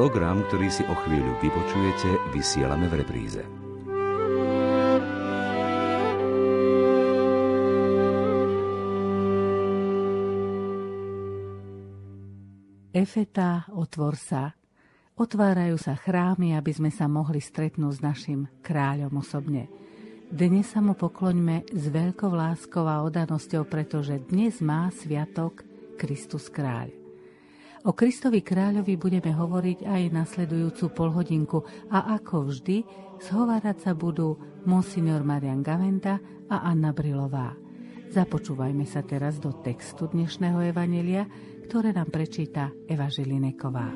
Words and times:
Program, 0.00 0.40
ktorý 0.48 0.72
si 0.72 0.80
o 0.88 0.96
chvíľu 0.96 1.36
vypočujete, 1.44 2.32
vysielame 2.32 2.88
v 2.88 3.04
repríze. 3.04 3.44
Efeta, 12.96 13.68
otvor 13.76 14.16
sa. 14.16 14.56
Otvárajú 15.20 15.76
sa 15.76 15.92
chrámy, 15.92 16.56
aby 16.56 16.72
sme 16.72 16.88
sa 16.88 17.04
mohli 17.04 17.44
stretnúť 17.44 17.92
s 17.92 18.00
našim 18.00 18.48
kráľom 18.64 19.20
osobne. 19.20 19.68
Dnes 20.32 20.64
sa 20.72 20.80
mu 20.80 20.96
pokloňme 20.96 21.68
s 21.76 21.84
veľkou 21.92 22.32
láskou 22.32 22.88
a 22.88 23.04
odanosťou, 23.04 23.68
pretože 23.68 24.16
dnes 24.32 24.64
má 24.64 24.88
sviatok 24.96 25.60
Kristus 26.00 26.48
kráľ. 26.48 26.99
O 27.80 27.96
Kristovi 27.96 28.44
kráľovi 28.44 29.00
budeme 29.00 29.32
hovoriť 29.32 29.88
aj 29.88 30.02
nasledujúcu 30.12 30.84
polhodinku 30.92 31.64
a 31.88 32.12
ako 32.20 32.52
vždy 32.52 32.84
zhovárať 33.24 33.88
sa 33.88 33.92
budú 33.96 34.36
monsignor 34.68 35.24
Marian 35.24 35.64
Gaventa 35.64 36.20
a 36.52 36.68
Anna 36.68 36.92
Brilová. 36.92 37.56
Započúvajme 38.12 38.84
sa 38.84 39.00
teraz 39.00 39.40
do 39.40 39.56
textu 39.64 40.12
dnešného 40.12 40.60
evanelia, 40.76 41.24
ktoré 41.64 41.96
nám 41.96 42.12
prečíta 42.12 42.68
Eva 42.84 43.08
Žilineková. 43.08 43.88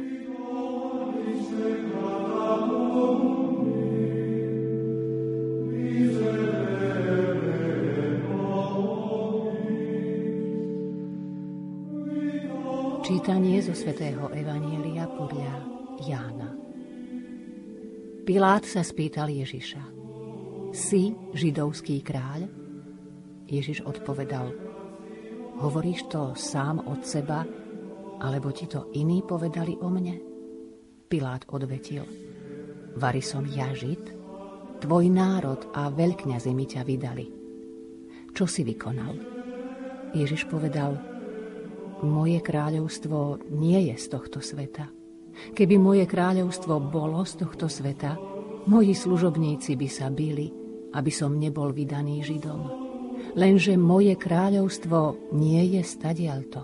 Čítanie 13.25 13.57
zo 13.65 13.73
svätého 13.73 14.29
Evanielia 14.37 15.09
podľa 15.09 15.57
Jána. 15.97 16.53
Pilát 18.29 18.69
sa 18.69 18.85
spýtal 18.85 19.33
Ježiša. 19.33 19.81
Si 20.77 21.17
židovský 21.33 22.05
kráľ? 22.05 22.45
Ježiš 23.49 23.81
odpovedal. 23.89 24.53
Hovoríš 25.57 26.05
to 26.13 26.37
sám 26.37 26.85
od 26.85 27.01
seba, 27.01 27.49
alebo 28.21 28.53
ti 28.53 28.69
to 28.69 28.93
iní 28.93 29.25
povedali 29.25 29.73
o 29.81 29.89
mne? 29.89 30.21
Pilát 31.09 31.49
odvetil. 31.49 32.05
Vary 33.01 33.25
som 33.25 33.49
ja 33.49 33.73
žid? 33.73 34.05
Tvoj 34.85 35.09
národ 35.09 35.65
a 35.73 35.89
veľkňazi 35.89 36.53
mi 36.53 36.69
ťa 36.69 36.85
vydali. 36.85 37.27
Čo 38.37 38.45
si 38.45 38.69
vykonal? 38.69 39.17
Ježiš 40.13 40.45
povedal, 40.45 41.14
moje 42.05 42.39
kráľovstvo 42.45 43.49
nie 43.57 43.91
je 43.91 43.95
z 43.97 44.07
tohto 44.13 44.39
sveta. 44.39 44.93
Keby 45.57 45.81
moje 45.81 46.05
kráľovstvo 46.07 46.79
bolo 46.79 47.27
z 47.27 47.43
tohto 47.43 47.67
sveta, 47.67 48.15
moji 48.71 48.95
služobníci 48.95 49.75
by 49.75 49.89
sa 49.91 50.09
byli, 50.09 50.49
aby 50.95 51.11
som 51.11 51.35
nebol 51.35 51.75
vydaný 51.75 52.23
Židom. 52.23 52.63
Lenže 53.35 53.75
moje 53.75 54.15
kráľovstvo 54.15 55.33
nie 55.35 55.75
je 55.75 55.83
stadialto. 55.83 56.63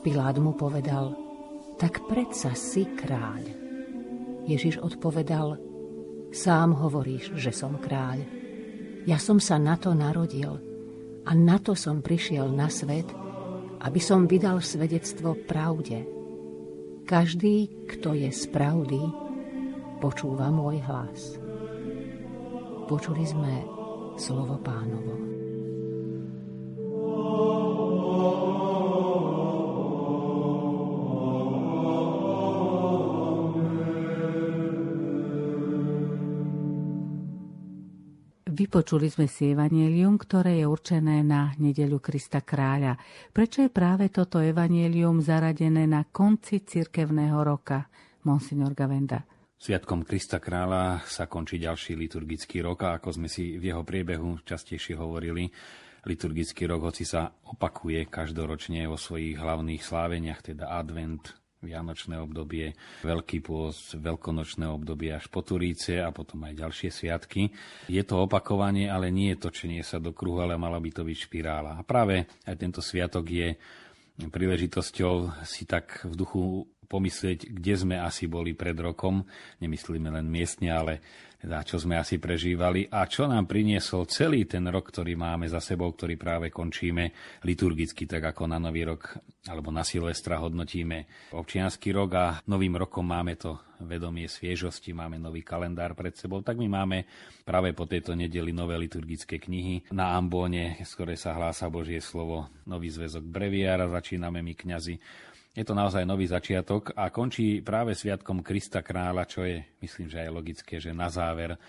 Pilát 0.00 0.34
mu 0.40 0.56
povedal, 0.56 1.12
tak 1.76 2.08
predsa 2.08 2.56
si 2.56 2.88
kráľ. 2.88 3.42
Ježiš 4.48 4.82
odpovedal, 4.82 5.60
sám 6.34 6.74
hovoríš, 6.74 7.36
že 7.38 7.52
som 7.54 7.78
kráľ. 7.78 8.24
Ja 9.06 9.20
som 9.20 9.38
sa 9.38 9.60
na 9.60 9.78
to 9.78 9.94
narodil 9.94 10.58
a 11.22 11.30
na 11.36 11.58
to 11.62 11.78
som 11.78 12.02
prišiel 12.02 12.50
na 12.50 12.66
svet, 12.66 13.06
aby 13.82 13.98
som 13.98 14.30
vydal 14.30 14.62
svedectvo 14.62 15.34
pravde. 15.34 16.06
Každý, 17.02 17.86
kto 17.90 18.14
je 18.14 18.30
z 18.30 18.46
pravdy, 18.54 19.02
počúva 19.98 20.54
môj 20.54 20.78
hlas. 20.86 21.34
Počuli 22.86 23.26
sme 23.26 23.66
slovo 24.14 24.58
pánovo. 24.62 25.31
Vypočuli 38.72 39.12
sme 39.12 39.28
si 39.28 39.52
evanelium, 39.52 40.16
ktoré 40.16 40.56
je 40.56 40.64
určené 40.64 41.20
na 41.20 41.52
nedeľu 41.60 42.00
Krista 42.00 42.40
kráľa. 42.40 42.96
Prečo 43.28 43.60
je 43.60 43.68
práve 43.68 44.08
toto 44.08 44.40
evanelium 44.40 45.20
zaradené 45.20 45.84
na 45.84 46.08
konci 46.08 46.64
cirkevného 46.64 47.36
roka, 47.44 47.84
monsignor 48.24 48.72
Gavenda? 48.72 49.28
Sviatkom 49.60 50.08
Krista 50.08 50.40
kráľa 50.40 51.04
sa 51.04 51.28
končí 51.28 51.60
ďalší 51.60 52.00
liturgický 52.00 52.64
rok 52.64 52.88
a 52.88 52.96
ako 52.96 53.12
sme 53.12 53.28
si 53.28 53.60
v 53.60 53.76
jeho 53.76 53.84
priebehu 53.84 54.40
častejšie 54.40 54.96
hovorili, 54.96 55.52
liturgický 56.08 56.64
rok, 56.64 56.88
hoci 56.88 57.04
sa 57.04 57.28
opakuje 57.28 58.08
každoročne 58.08 58.88
vo 58.88 58.96
svojich 58.96 59.36
hlavných 59.36 59.84
sláveniach, 59.84 60.48
teda 60.48 60.72
advent, 60.72 61.41
Vianočné 61.62 62.18
obdobie, 62.18 62.74
Veľký 63.06 63.38
pôst, 63.38 63.94
Veľkonočné 63.94 64.66
obdobie 64.66 65.14
až 65.14 65.30
po 65.30 65.46
Turíce 65.46 66.02
a 66.02 66.10
potom 66.10 66.42
aj 66.42 66.58
ďalšie 66.58 66.90
sviatky. 66.90 67.54
Je 67.86 68.02
to 68.02 68.26
opakovanie, 68.26 68.90
ale 68.90 69.14
nie 69.14 69.30
je 69.32 69.46
točenie 69.46 69.86
sa 69.86 70.02
do 70.02 70.10
kruhu, 70.10 70.42
ale 70.42 70.58
mala 70.58 70.82
by 70.82 70.90
to 70.90 71.06
byť 71.06 71.18
špirála. 71.30 71.78
A 71.78 71.86
práve 71.86 72.26
aj 72.42 72.58
tento 72.58 72.82
sviatok 72.82 73.30
je 73.30 73.54
príležitosťou 74.18 75.46
si 75.46 75.64
tak 75.64 76.04
v 76.04 76.14
duchu 76.18 76.42
pomyslieť, 76.92 77.48
kde 77.48 77.74
sme 77.80 77.96
asi 77.96 78.28
boli 78.28 78.52
pred 78.52 78.76
rokom. 78.76 79.24
Nemyslíme 79.64 80.12
len 80.12 80.28
miestne, 80.28 80.68
ale 80.68 81.00
teda 81.42 81.66
čo 81.66 81.74
sme 81.82 81.98
asi 81.98 82.22
prežívali 82.22 82.86
a 82.86 83.02
čo 83.10 83.26
nám 83.26 83.50
priniesol 83.50 84.06
celý 84.06 84.46
ten 84.46 84.62
rok, 84.70 84.94
ktorý 84.94 85.18
máme 85.18 85.50
za 85.50 85.58
sebou, 85.58 85.90
ktorý 85.90 86.14
práve 86.14 86.54
končíme 86.54 87.10
liturgicky, 87.42 88.06
tak 88.06 88.30
ako 88.30 88.46
na 88.46 88.62
Nový 88.62 88.86
rok 88.86 89.18
alebo 89.50 89.74
na 89.74 89.82
Silvestra 89.82 90.38
hodnotíme 90.38 91.32
občianský 91.34 91.90
rok 91.90 92.10
a 92.14 92.26
novým 92.46 92.78
rokom 92.78 93.02
máme 93.02 93.34
to 93.34 93.58
vedomie 93.82 94.30
sviežosti, 94.30 94.94
máme 94.94 95.18
nový 95.18 95.42
kalendár 95.42 95.98
pred 95.98 96.14
sebou, 96.14 96.46
tak 96.46 96.54
my 96.54 96.70
máme 96.70 97.10
práve 97.42 97.74
po 97.74 97.90
tejto 97.90 98.14
nedeli 98.14 98.54
nové 98.54 98.78
liturgické 98.78 99.42
knihy 99.42 99.90
na 99.90 100.14
Ambóne, 100.14 100.78
z 100.78 100.90
ktorej 100.94 101.18
sa 101.18 101.34
hlása 101.34 101.66
Božie 101.66 101.98
slovo, 101.98 102.46
nový 102.70 102.86
zväzok 102.94 103.26
breviára, 103.26 103.90
začíname 103.90 104.38
my 104.46 104.54
kňazi 104.54 104.94
je 105.52 105.64
to 105.68 105.76
naozaj 105.76 106.08
nový 106.08 106.24
začiatok 106.24 106.96
a 106.96 107.12
končí 107.12 107.60
práve 107.60 107.92
sviatkom 107.92 108.40
Krista 108.40 108.80
kráľa, 108.80 109.28
čo 109.28 109.44
je, 109.44 109.60
myslím, 109.84 110.08
že 110.08 110.24
aj 110.24 110.30
logické, 110.32 110.80
že 110.80 110.96
na 110.96 111.12
záver 111.12 111.60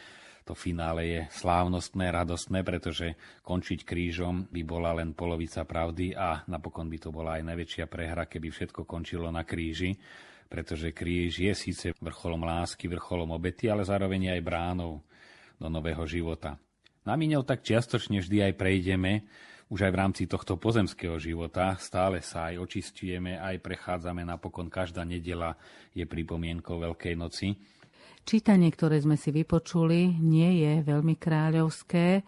to 0.43 0.55
finále 0.55 1.07
je 1.07 1.21
slávnostné, 1.31 2.11
radostné, 2.11 2.67
pretože 2.67 3.15
končiť 3.47 3.87
krížom 3.87 4.51
by 4.51 4.61
bola 4.67 4.91
len 4.99 5.15
polovica 5.15 5.63
pravdy 5.63 6.15
a 6.15 6.43
napokon 6.51 6.91
by 6.91 6.97
to 6.99 7.09
bola 7.15 7.39
aj 7.39 7.47
najväčšia 7.47 7.85
prehra, 7.87 8.27
keby 8.27 8.51
všetko 8.51 8.83
končilo 8.83 9.31
na 9.31 9.47
kríži, 9.47 9.95
pretože 10.51 10.91
kríž 10.91 11.39
je 11.39 11.53
síce 11.55 11.95
vrcholom 11.95 12.43
lásky, 12.43 12.91
vrcholom 12.91 13.31
obety, 13.31 13.71
ale 13.71 13.87
zároveň 13.87 14.35
aj 14.35 14.41
bránou 14.43 14.99
do 15.55 15.67
nového 15.71 16.03
života. 16.03 16.59
Na 17.03 17.19
tak 17.43 17.63
čiastočne 17.63 18.23
vždy 18.23 18.51
aj 18.51 18.53
prejdeme, 18.55 19.27
už 19.73 19.89
aj 19.89 19.91
v 19.91 19.99
rámci 20.05 20.23
tohto 20.29 20.61
pozemského 20.61 21.17
života 21.17 21.73
stále 21.81 22.21
sa 22.21 22.53
aj 22.53 22.61
očistujeme, 22.61 23.41
aj 23.41 23.57
prechádzame 23.57 24.21
napokon. 24.21 24.69
Každá 24.69 25.01
nedela 25.01 25.57
je 25.97 26.05
pripomienkou 26.05 26.77
Veľkej 26.77 27.17
noci. 27.17 27.57
Čítanie, 28.23 28.69
ktoré 28.69 29.01
sme 29.01 29.17
si 29.17 29.33
vypočuli, 29.33 30.13
nie 30.21 30.61
je 30.61 30.85
veľmi 30.85 31.17
kráľovské. 31.17 32.21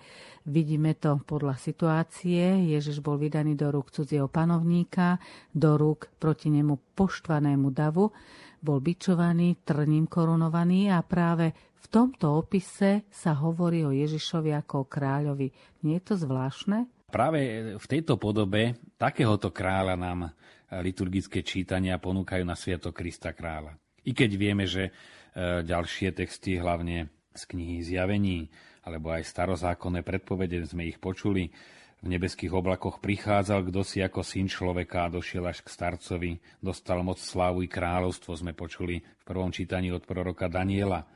Vidíme 0.49 0.97
to 0.97 1.21
podľa 1.21 1.55
situácie. 1.61 2.65
Ježiš 2.65 2.99
bol 3.05 3.21
vydaný 3.21 3.53
do 3.53 3.69
rúk 3.69 3.93
cudzieho 3.93 4.25
panovníka, 4.25 5.21
do 5.53 5.77
rúk 5.77 6.09
proti 6.17 6.49
nemu 6.49 6.97
poštvanému 6.97 7.69
davu. 7.69 8.09
Bol 8.57 8.81
bičovaný, 8.81 9.61
trním 9.61 10.09
korunovaný 10.09 10.89
a 10.89 10.99
práve 11.05 11.53
v 11.77 11.85
tomto 11.93 12.41
opise 12.41 13.05
sa 13.13 13.37
hovorí 13.37 13.85
o 13.85 13.93
Ježišovi 13.93 14.49
ako 14.65 14.83
o 14.83 14.89
kráľovi. 14.89 15.47
Nie 15.85 16.01
je 16.01 16.05
to 16.09 16.15
zvláštne? 16.17 16.94
Práve 17.15 17.39
v 17.79 17.85
tejto 17.87 18.19
podobe 18.19 18.75
takéhoto 18.99 19.47
kráľa 19.47 19.95
nám 19.95 20.35
liturgické 20.83 21.47
čítania 21.47 21.95
ponúkajú 21.95 22.43
na 22.43 22.59
Sviatok 22.59 22.99
Krista 22.99 23.31
kráľa. 23.31 23.79
I 24.03 24.11
keď 24.11 24.31
vieme, 24.35 24.67
že 24.67 24.91
e, 24.91 25.63
ďalšie 25.63 26.11
texty, 26.11 26.59
hlavne 26.59 27.07
z 27.31 27.41
knihy 27.47 27.79
Zjavení, 27.87 28.51
alebo 28.83 29.15
aj 29.15 29.31
starozákonné 29.31 30.03
predpovede, 30.03 30.59
sme 30.67 30.91
ich 30.91 30.99
počuli, 30.99 31.55
v 32.03 32.07
nebeských 32.11 32.51
oblakoch 32.51 32.99
prichádzal 32.99 33.71
kto 33.71 33.81
si 33.87 34.03
ako 34.03 34.19
syn 34.19 34.51
človeka 34.51 35.07
a 35.07 35.13
došiel 35.15 35.47
až 35.47 35.63
k 35.63 35.71
starcovi, 35.71 36.43
dostal 36.59 36.99
moc 36.99 37.23
slávu 37.23 37.63
i 37.63 37.71
kráľovstvo, 37.71 38.35
sme 38.35 38.51
počuli 38.51 38.99
v 38.99 39.23
prvom 39.23 39.55
čítaní 39.55 39.87
od 39.95 40.03
proroka 40.03 40.51
Daniela. 40.51 41.07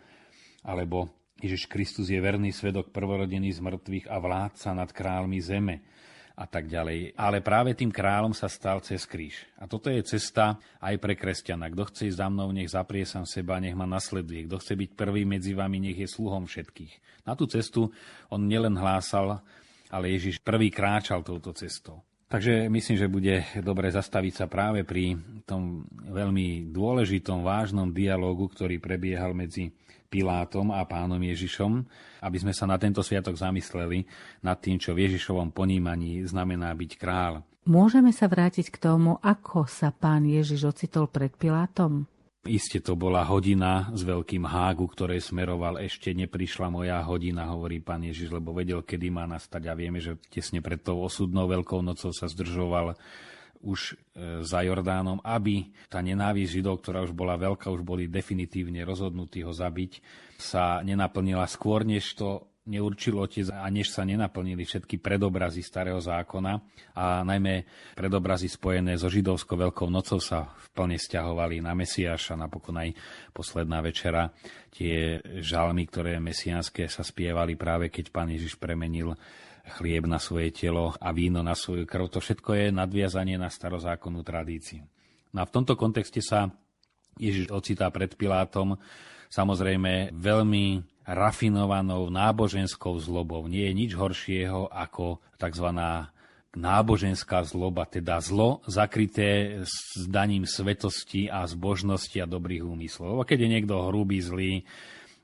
Alebo 0.63 1.19
Ježiš 1.40 1.72
Kristus 1.72 2.12
je 2.12 2.20
verný 2.20 2.52
svedok 2.52 2.92
prvorodený 2.92 3.56
z 3.56 3.64
mŕtvych 3.64 4.12
a 4.12 4.20
vládca 4.20 4.70
nad 4.76 4.90
kráľmi 4.92 5.40
zeme. 5.40 5.80
a 6.40 6.48
tak 6.48 6.72
ďalej. 6.72 7.20
Ale 7.20 7.44
práve 7.44 7.76
tým 7.76 7.92
kráľom 7.92 8.32
sa 8.32 8.48
stal 8.48 8.80
cez 8.80 9.04
kríž. 9.04 9.44
A 9.60 9.68
toto 9.68 9.92
je 9.92 10.00
cesta 10.08 10.56
aj 10.80 10.96
pre 10.96 11.20
kresťana. 11.20 11.68
Kto 11.68 11.92
chce 11.92 12.08
ísť 12.08 12.20
za 12.24 12.28
mnou, 12.32 12.56
nech 12.56 12.72
zaprie 12.72 13.04
sám 13.04 13.28
seba, 13.28 13.60
nech 13.60 13.76
ma 13.76 13.84
nasleduje. 13.84 14.48
Kto 14.48 14.56
chce 14.64 14.74
byť 14.80 14.90
prvý 14.96 15.28
medzi 15.28 15.52
vami, 15.52 15.84
nech 15.84 16.00
je 16.00 16.08
sluhom 16.08 16.48
všetkých. 16.48 17.28
Na 17.28 17.36
tú 17.36 17.44
cestu 17.44 17.92
on 18.32 18.48
nielen 18.48 18.80
hlásal, 18.80 19.44
ale 19.92 20.16
Ježiš 20.16 20.40
prvý 20.40 20.72
kráčal 20.72 21.28
touto 21.28 21.52
cestou. 21.52 22.08
Takže 22.32 22.72
myslím, 22.72 22.96
že 22.96 23.12
bude 23.12 23.36
dobre 23.60 23.92
zastaviť 23.92 24.34
sa 24.40 24.46
práve 24.46 24.88
pri 24.88 25.20
tom 25.44 25.84
veľmi 25.92 26.72
dôležitom, 26.72 27.44
vážnom 27.44 27.92
dialogu, 27.92 28.48
ktorý 28.48 28.80
prebiehal 28.80 29.36
medzi 29.36 29.76
Pilátom 30.10 30.74
a 30.74 30.82
pánom 30.90 31.22
Ježišom, 31.22 31.86
aby 32.26 32.38
sme 32.42 32.50
sa 32.50 32.66
na 32.66 32.82
tento 32.82 33.06
sviatok 33.06 33.38
zamysleli 33.38 34.10
nad 34.42 34.58
tým, 34.58 34.82
čo 34.82 34.98
v 34.98 35.06
Ježišovom 35.06 35.54
ponímaní 35.54 36.26
znamená 36.26 36.74
byť 36.74 36.92
král. 36.98 37.46
Môžeme 37.70 38.10
sa 38.10 38.26
vrátiť 38.26 38.74
k 38.74 38.82
tomu, 38.82 39.22
ako 39.22 39.70
sa 39.70 39.94
pán 39.94 40.26
Ježiš 40.26 40.74
ocitol 40.74 41.06
pred 41.06 41.30
Pilátom? 41.30 42.10
Isté 42.50 42.82
to 42.82 42.98
bola 42.98 43.22
hodina 43.28 43.94
s 43.94 44.02
veľkým 44.02 44.48
hágu, 44.50 44.90
ktoré 44.90 45.22
smeroval. 45.22 45.78
Ešte 45.78 46.16
neprišla 46.18 46.72
moja 46.74 46.98
hodina, 47.06 47.46
hovorí 47.46 47.78
pán 47.78 48.02
Ježiš, 48.02 48.34
lebo 48.34 48.56
vedel, 48.56 48.82
kedy 48.82 49.14
má 49.14 49.30
nastať. 49.30 49.70
A 49.70 49.78
vieme, 49.78 50.02
že 50.02 50.18
tesne 50.32 50.64
pred 50.64 50.82
tou 50.82 51.06
osudnou 51.06 51.46
veľkou 51.46 51.86
nocou 51.86 52.10
sa 52.10 52.26
zdržoval 52.26 52.98
už 53.60 53.94
e, 53.94 54.44
za 54.44 54.64
Jordánom, 54.64 55.20
aby 55.24 55.72
tá 55.92 56.00
nenávisť 56.00 56.60
Židov, 56.60 56.80
ktorá 56.80 57.04
už 57.04 57.12
bola 57.12 57.36
veľká, 57.36 57.68
už 57.68 57.84
boli 57.84 58.08
definitívne 58.08 58.84
rozhodnutí 58.88 59.44
ho 59.44 59.52
zabiť, 59.52 60.00
sa 60.40 60.80
nenaplnila 60.80 61.44
skôr, 61.48 61.84
než 61.84 62.16
to 62.16 62.50
neurčil 62.70 63.18
otec 63.18 63.50
a 63.50 63.66
než 63.74 63.90
sa 63.90 64.06
nenaplnili 64.06 64.62
všetky 64.62 65.02
predobrazy 65.02 65.66
starého 65.66 65.98
zákona 65.98 66.62
a 66.94 67.26
najmä 67.26 67.66
predobrazy 67.98 68.46
spojené 68.46 68.94
so 68.94 69.10
židovskou 69.10 69.58
veľkou 69.58 69.90
nocou 69.90 70.22
sa 70.22 70.54
plne 70.78 71.02
stiahovali 71.02 71.66
na 71.66 71.74
Mesiáša, 71.74 72.38
napokon 72.38 72.78
aj 72.78 72.94
posledná 73.34 73.82
večera. 73.82 74.30
Tie 74.70 75.18
žalmy, 75.42 75.90
ktoré 75.90 76.22
mesiánske 76.22 76.86
sa 76.86 77.02
spievali 77.02 77.58
práve 77.58 77.90
keď 77.90 78.14
pán 78.14 78.30
Ježiš 78.30 78.62
premenil 78.62 79.18
chlieb 79.69 80.10
na 80.10 80.18
svoje 80.18 80.50
telo 80.51 80.98
a 80.98 81.13
víno 81.13 81.45
na 81.45 81.54
svoju 81.54 81.86
krv. 81.86 82.10
To 82.12 82.19
všetko 82.19 82.51
je 82.57 82.66
nadviazanie 82.74 83.38
na 83.38 83.48
starozákonnú 83.48 84.25
tradíciu. 84.25 84.83
No 85.30 85.42
a 85.42 85.48
v 85.48 85.54
tomto 85.54 85.77
kontexte 85.77 86.19
sa 86.25 86.50
Ježiš 87.19 87.54
ocitá 87.54 87.92
pred 87.94 88.10
Pilátom, 88.16 88.80
samozrejme 89.30 90.16
veľmi 90.16 90.81
rafinovanou 91.10 92.10
náboženskou 92.10 92.98
zlobou. 93.01 93.45
Nie 93.50 93.69
je 93.69 93.77
nič 93.77 93.92
horšieho 93.98 94.69
ako 94.69 95.18
tzv. 95.42 95.68
náboženská 96.54 97.42
zloba, 97.45 97.89
teda 97.89 98.21
zlo 98.21 98.62
zakryté 98.69 99.62
s 99.66 100.06
daním 100.06 100.45
svetosti 100.45 101.30
a 101.30 101.45
zbožnosti 101.50 102.18
a 102.21 102.30
dobrých 102.30 102.62
úmyslov. 102.66 103.21
A 103.21 103.27
keď 103.27 103.45
je 103.45 103.54
niekto 103.57 103.89
hrubý, 103.89 104.21
zlý, 104.21 104.66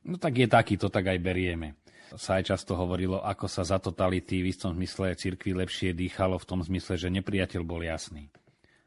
no 0.05 0.17
tak 0.17 0.41
je 0.41 0.47
taký, 0.49 0.73
to 0.77 0.89
tak 0.89 1.05
aj 1.05 1.21
berieme. 1.21 1.77
Sa 2.15 2.39
aj 2.39 2.55
často 2.55 2.79
hovorilo, 2.79 3.19
ako 3.19 3.45
sa 3.51 3.67
za 3.67 3.77
totality 3.79 4.39
v 4.39 4.51
istom 4.51 4.71
zmysle 4.71 5.15
cirkvi 5.19 5.51
lepšie 5.51 5.91
dýchalo 5.91 6.39
v 6.39 6.47
tom 6.47 6.59
zmysle, 6.63 6.95
že 6.95 7.11
nepriateľ 7.11 7.61
bol 7.67 7.83
jasný. 7.83 8.31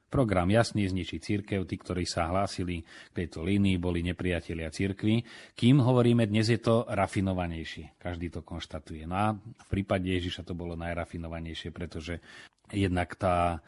Program 0.09 0.49
jasný 0.49 0.89
zničí 0.89 1.21
církev, 1.21 1.69
tí, 1.69 1.77
ktorí 1.77 2.09
sa 2.09 2.33
hlásili 2.33 2.81
k 2.81 3.11
tejto 3.13 3.45
línii, 3.45 3.77
boli 3.77 4.01
nepriatelia 4.01 4.73
církvy. 4.73 5.21
Kým 5.53 5.85
hovoríme, 5.85 6.25
dnes 6.25 6.49
je 6.49 6.57
to 6.57 6.89
rafinovanejšie. 6.89 8.01
Každý 8.01 8.33
to 8.33 8.41
konštatuje. 8.41 9.05
No 9.05 9.17
a 9.21 9.27
v 9.37 9.67
prípade 9.69 10.09
Ježiša 10.09 10.49
to 10.49 10.57
bolo 10.57 10.81
najrafinovanejšie, 10.81 11.69
pretože 11.77 12.25
jednak 12.73 13.13
tá 13.21 13.61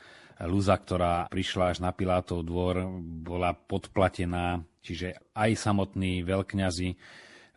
Luza, 0.49 0.81
ktorá 0.81 1.29
prišla 1.29 1.77
až 1.77 1.85
na 1.85 1.93
Pilátov 1.93 2.41
dvor, 2.41 2.89
bola 3.05 3.53
podplatená, 3.53 4.65
čiže 4.81 5.21
aj 5.37 5.53
samotní 5.53 6.25
veľkňazi 6.25 6.97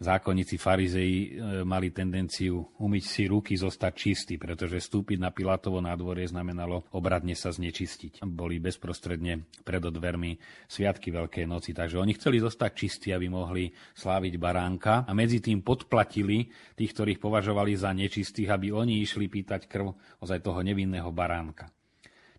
zákonníci 0.03 0.59
farizei 0.59 1.31
e, 1.31 1.63
mali 1.63 1.95
tendenciu 1.95 2.59
umyť 2.77 3.03
si 3.07 3.23
ruky, 3.25 3.55
zostať 3.55 3.93
čistí, 3.95 4.35
pretože 4.35 4.83
vstúpiť 4.83 5.17
na 5.17 5.31
Pilátovo 5.31 5.79
nádvorie 5.79 6.27
znamenalo 6.27 6.83
obradne 6.91 7.33
sa 7.33 7.49
znečistiť. 7.49 8.21
Boli 8.27 8.59
bezprostredne 8.59 9.47
pred 9.63 9.79
dvermi 9.79 10.35
Sviatky 10.67 11.09
Veľkej 11.09 11.47
noci, 11.47 11.71
takže 11.71 11.97
oni 11.97 12.11
chceli 12.19 12.43
zostať 12.43 12.71
čistí, 12.75 13.09
aby 13.15 13.31
mohli 13.31 13.71
sláviť 13.95 14.35
baránka 14.35 15.07
a 15.07 15.11
medzi 15.15 15.39
tým 15.39 15.63
podplatili 15.63 16.51
tých, 16.75 16.91
ktorých 16.91 17.23
považovali 17.23 17.71
za 17.79 17.95
nečistých, 17.95 18.51
aby 18.51 18.75
oni 18.75 18.99
išli 18.99 19.31
pýtať 19.31 19.71
krv 19.71 19.95
ozaj 20.19 20.43
toho 20.43 20.59
nevinného 20.59 21.07
baránka. 21.15 21.71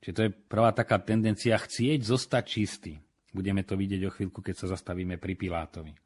Čiže 0.05 0.15
to 0.15 0.25
je 0.29 0.31
prvá 0.37 0.69
taká 0.77 1.01
tendencia 1.01 1.57
chcieť 1.57 2.05
zostať 2.05 2.45
čistý. 2.45 3.01
Budeme 3.33 3.65
to 3.65 3.75
vidieť 3.75 4.05
o 4.05 4.15
chvíľku, 4.15 4.45
keď 4.45 4.55
sa 4.63 4.67
zastavíme 4.77 5.17
pri 5.17 5.35
Pilátovi 5.35 6.04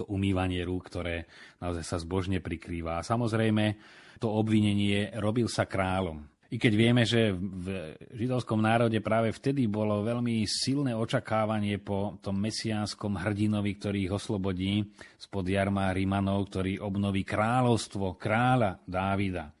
to 0.00 0.08
umývanie 0.08 0.64
rúk, 0.64 0.88
ktoré 0.88 1.28
naozaj 1.60 1.84
sa 1.84 1.96
zbožne 2.00 2.40
prikrýva. 2.40 3.00
A 3.00 3.06
samozrejme, 3.06 3.76
to 4.16 4.32
obvinenie 4.32 5.12
robil 5.20 5.44
sa 5.48 5.68
kráľom. 5.68 6.24
I 6.50 6.58
keď 6.58 6.72
vieme, 6.74 7.06
že 7.06 7.30
v 7.30 7.94
židovskom 8.10 8.58
národe 8.58 8.98
práve 8.98 9.30
vtedy 9.30 9.70
bolo 9.70 10.02
veľmi 10.02 10.42
silné 10.50 10.90
očakávanie 10.98 11.78
po 11.78 12.18
tom 12.18 12.42
mesiánskom 12.42 13.14
hrdinovi, 13.14 13.78
ktorý 13.78 13.98
ich 14.10 14.12
oslobodí 14.12 14.82
spod 15.14 15.46
jarma 15.46 15.94
Rimanov, 15.94 16.50
ktorý 16.50 16.82
obnoví 16.82 17.22
kráľovstvo 17.22 18.18
kráľa 18.18 18.82
Dávida 18.82 19.54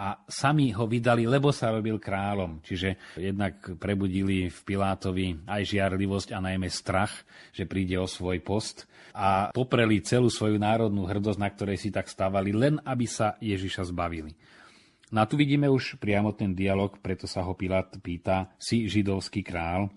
a 0.00 0.16
sami 0.24 0.72
ho 0.72 0.88
vydali, 0.88 1.28
lebo 1.28 1.52
sa 1.52 1.68
robil 1.68 2.00
kráľom. 2.00 2.64
Čiže 2.64 3.20
jednak 3.20 3.76
prebudili 3.76 4.48
v 4.48 4.58
Pilátovi 4.64 5.44
aj 5.44 5.76
žiarlivosť 5.76 6.32
a 6.32 6.40
najmä 6.40 6.72
strach, 6.72 7.12
že 7.52 7.68
príde 7.68 8.00
o 8.00 8.08
svoj 8.08 8.40
post 8.40 8.88
a 9.12 9.52
popreli 9.52 10.00
celú 10.00 10.32
svoju 10.32 10.56
národnú 10.56 11.04
hrdosť, 11.04 11.36
na 11.36 11.52
ktorej 11.52 11.76
si 11.76 11.92
tak 11.92 12.08
stávali, 12.08 12.56
len 12.56 12.80
aby 12.80 13.04
sa 13.04 13.36
Ježiša 13.44 13.92
zbavili. 13.92 14.32
No 15.12 15.20
a 15.20 15.28
tu 15.28 15.36
vidíme 15.36 15.68
už 15.68 16.00
priamo 16.00 16.32
ten 16.32 16.56
dialog, 16.56 16.96
preto 17.02 17.28
sa 17.28 17.44
ho 17.44 17.52
Pilát 17.52 17.92
pýta, 18.00 18.56
si 18.56 18.88
židovský 18.88 19.44
král. 19.44 19.92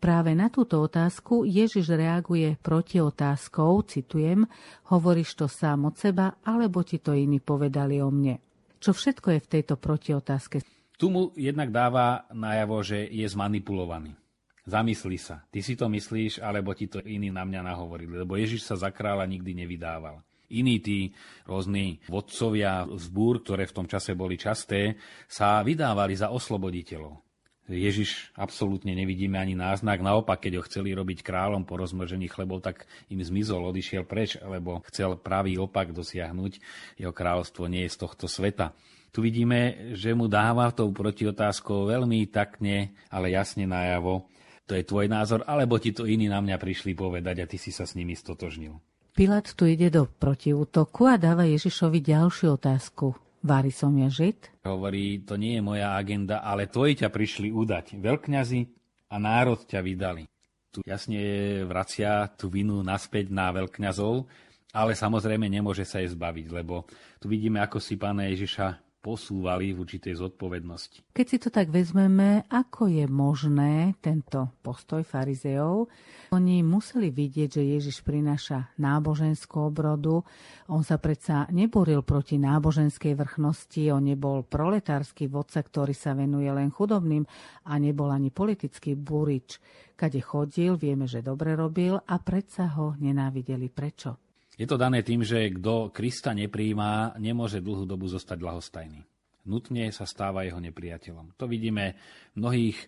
Práve 0.00 0.36
na 0.36 0.52
túto 0.52 0.84
otázku 0.84 1.48
Ježiš 1.48 1.92
reaguje 1.92 2.60
proti 2.60 3.00
otázkou, 3.00 3.84
citujem, 3.88 4.44
hovoríš 4.92 5.38
to 5.38 5.46
sám 5.48 5.88
od 5.88 5.96
seba, 5.96 6.40
alebo 6.44 6.84
ti 6.84 7.00
to 7.00 7.16
iní 7.16 7.40
povedali 7.40 8.00
o 8.04 8.10
mne. 8.10 8.49
Čo 8.80 8.96
všetko 8.96 9.36
je 9.36 9.40
v 9.44 9.50
tejto 9.60 9.76
protiotázke? 9.76 10.64
Tu 10.96 11.06
mu 11.12 11.32
jednak 11.36 11.68
dáva 11.68 12.24
najavo, 12.32 12.80
že 12.80 13.08
je 13.08 13.28
zmanipulovaný. 13.28 14.16
Zamysli 14.64 15.16
sa. 15.16 15.44
Ty 15.48 15.60
si 15.60 15.76
to 15.76 15.88
myslíš, 15.88 16.40
alebo 16.40 16.72
ti 16.72 16.88
to 16.88 17.00
iní 17.00 17.32
na 17.32 17.44
mňa 17.44 17.60
nahovorili. 17.64 18.20
Lebo 18.20 18.36
Ježiš 18.40 18.64
sa 18.64 18.76
za 18.76 18.92
kráľa 18.92 19.24
nikdy 19.28 19.52
nevydával. 19.52 20.20
Iní 20.50 20.82
tí 20.82 21.14
rôzni 21.46 22.02
vodcovia 22.10 22.84
zbúr, 22.98 23.40
ktoré 23.44 23.70
v 23.70 23.76
tom 23.76 23.86
čase 23.86 24.18
boli 24.18 24.34
časté, 24.34 24.98
sa 25.30 25.62
vydávali 25.62 26.18
za 26.18 26.34
osloboditeľov. 26.34 27.29
Ježiš 27.70 28.34
absolútne 28.34 28.90
nevidíme 28.92 29.38
ani 29.38 29.54
náznak. 29.54 30.02
Naopak, 30.02 30.42
keď 30.42 30.58
ho 30.58 30.66
chceli 30.66 30.90
robiť 30.90 31.22
kráľom 31.22 31.62
po 31.62 31.78
rozmržení 31.78 32.26
chlebov, 32.26 32.66
tak 32.66 32.90
im 33.06 33.22
zmizol, 33.22 33.70
odišiel 33.70 34.02
preč, 34.02 34.34
lebo 34.42 34.82
chcel 34.90 35.14
pravý 35.14 35.56
opak 35.56 35.94
dosiahnuť. 35.94 36.58
Jeho 36.98 37.14
kráľovstvo 37.14 37.70
nie 37.70 37.86
je 37.86 37.94
z 37.94 37.98
tohto 38.02 38.26
sveta. 38.26 38.74
Tu 39.10 39.22
vidíme, 39.22 39.90
že 39.94 40.14
mu 40.14 40.30
dáva 40.30 40.70
tou 40.70 40.90
protiotázkou 40.94 41.90
veľmi 41.90 42.30
takne, 42.30 42.94
ale 43.10 43.34
jasne 43.34 43.66
najavo, 43.66 44.30
to 44.70 44.78
je 44.78 44.86
tvoj 44.86 45.10
názor, 45.10 45.42
alebo 45.50 45.82
ti 45.82 45.90
to 45.90 46.06
iní 46.06 46.30
na 46.30 46.38
mňa 46.38 46.54
prišli 46.54 46.94
povedať 46.94 47.42
a 47.42 47.48
ty 47.50 47.58
si 47.58 47.74
sa 47.74 47.82
s 47.82 47.98
nimi 47.98 48.14
stotožnil. 48.14 48.78
Pilát 49.10 49.50
tu 49.50 49.66
ide 49.66 49.90
do 49.90 50.06
protiútoku 50.06 51.10
a 51.10 51.18
dáva 51.18 51.42
Ježišovi 51.42 51.98
ďalšiu 51.98 52.54
otázku. 52.54 53.18
Vári 53.40 53.72
som 53.72 53.96
ja 53.96 54.12
Žid? 54.12 54.60
Hovorí, 54.68 55.24
to 55.24 55.40
nie 55.40 55.56
je 55.56 55.62
moja 55.64 55.96
agenda, 55.96 56.44
ale 56.44 56.68
tvoji 56.68 57.00
ťa 57.00 57.08
prišli 57.08 57.48
udať. 57.48 57.96
Veľkňazi 57.96 58.60
a 59.08 59.16
národ 59.16 59.64
ťa 59.64 59.80
vydali. 59.80 60.28
Tu 60.70 60.84
jasne 60.84 61.18
vracia 61.64 62.28
tú 62.36 62.52
vinu 62.52 62.84
naspäť 62.84 63.32
na 63.32 63.48
veľkňazov, 63.50 64.28
ale 64.76 64.92
samozrejme 64.92 65.48
nemôže 65.48 65.82
sa 65.88 65.98
jej 65.98 66.12
zbaviť, 66.12 66.46
lebo 66.52 66.84
tu 67.18 67.26
vidíme, 67.26 67.58
ako 67.64 67.80
si 67.80 67.96
pána 67.96 68.28
Ježiša 68.28 68.89
posúvali 69.00 69.72
v 69.72 69.80
určitej 69.80 70.20
zodpovednosti. 70.20 71.00
Keď 71.16 71.26
si 71.26 71.36
to 71.40 71.48
tak 71.48 71.72
vezmeme, 71.72 72.44
ako 72.52 72.92
je 72.92 73.08
možné 73.08 73.96
tento 74.04 74.52
postoj 74.60 75.00
farizeov? 75.00 75.88
Oni 76.36 76.60
museli 76.60 77.08
vidieť, 77.08 77.58
že 77.58 77.62
Ježiš 77.64 78.04
prináša 78.04 78.70
náboženskú 78.76 79.72
obrodu. 79.72 80.20
On 80.68 80.84
sa 80.84 81.00
predsa 81.00 81.48
neboril 81.48 82.04
proti 82.04 82.36
náboženskej 82.36 83.16
vrchnosti, 83.16 83.88
on 83.90 84.04
nebol 84.04 84.44
proletársky 84.44 85.26
vodca, 85.26 85.64
ktorý 85.64 85.96
sa 85.96 86.12
venuje 86.12 86.52
len 86.52 86.68
chudobným 86.68 87.24
a 87.66 87.72
nebol 87.80 88.12
ani 88.12 88.28
politický 88.28 88.94
burič. 88.94 89.58
Kade 89.96 90.20
chodil, 90.20 90.76
vieme, 90.76 91.08
že 91.08 91.24
dobre 91.24 91.56
robil 91.56 91.96
a 91.96 92.16
predsa 92.20 92.68
ho 92.76 92.96
nenávideli. 93.00 93.68
Prečo? 93.72 94.29
Je 94.60 94.68
to 94.68 94.76
dané 94.76 95.00
tým, 95.00 95.24
že 95.24 95.56
kto 95.56 95.88
Krista 95.88 96.36
nepríjma, 96.36 97.16
nemôže 97.16 97.64
dlhú 97.64 97.88
dobu 97.88 98.04
zostať 98.12 98.44
ľahostajný. 98.44 99.00
nutne 99.48 99.88
sa 99.88 100.04
stáva 100.04 100.44
jeho 100.44 100.60
nepriateľom. 100.60 101.40
To 101.40 101.48
vidíme 101.48 101.96
v 102.36 102.44
mnohých 102.44 102.78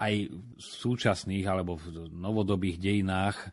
aj 0.00 0.32
súčasných 0.56 1.44
alebo 1.44 1.76
v 1.76 2.08
novodobých 2.08 2.80
dejinách 2.80 3.52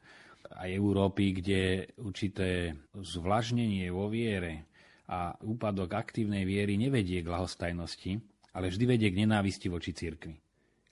aj 0.56 0.70
Európy, 0.72 1.44
kde 1.44 1.92
určité 2.00 2.80
zvlažnenie 2.96 3.92
vo 3.92 4.08
viere 4.08 4.72
a 5.12 5.36
úpadok 5.44 6.00
aktívnej 6.00 6.48
viery 6.48 6.80
nevedie 6.80 7.20
k 7.20 7.28
lahostajnosti, 7.28 8.24
ale 8.56 8.72
vždy 8.72 8.84
vedie 8.88 9.10
k 9.12 9.20
nenávisti 9.28 9.68
voči 9.68 9.92
cirkvi. 9.92 10.45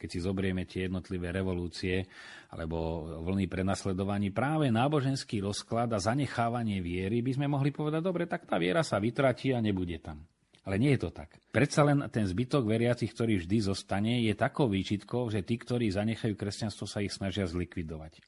Keď 0.03 0.10
si 0.12 0.19
zobrieme 0.19 0.67
tie 0.67 0.91
jednotlivé 0.91 1.31
revolúcie 1.31 2.03
alebo 2.51 3.07
vlny 3.24 3.48
prenasledovaní, 3.48 4.36
práve 4.36 4.67
náboženský 4.67 5.39
rozklad 5.39 5.95
a 5.95 6.03
zanechávanie 6.03 6.83
viery 6.83 7.24
by 7.24 7.39
sme 7.39 7.48
mohli 7.48 7.72
povedať, 7.72 8.03
dobre, 8.03 8.27
tak 8.27 8.43
tá 8.43 8.60
viera 8.60 8.83
sa 8.83 9.00
vytratí 9.00 9.55
a 9.55 9.63
nebude 9.63 10.03
tam. 10.03 10.27
Ale 10.67 10.75
nie 10.75 10.91
je 11.00 11.07
to 11.07 11.15
tak. 11.15 11.39
Predsa 11.55 11.88
len 11.88 12.03
ten 12.12 12.27
zbytok 12.27 12.67
veriacich, 12.67 13.15
ktorý 13.15 13.39
vždy 13.39 13.57
zostane, 13.63 14.19
je 14.27 14.36
takou 14.36 14.67
výčitkou, 14.67 15.31
že 15.31 15.39
tí, 15.39 15.55
ktorí 15.55 15.88
zanechajú 15.88 16.36
kresťanstvo, 16.36 16.83
sa 16.83 17.00
ich 17.00 17.15
snažia 17.15 17.48
zlikvidovať. 17.48 18.19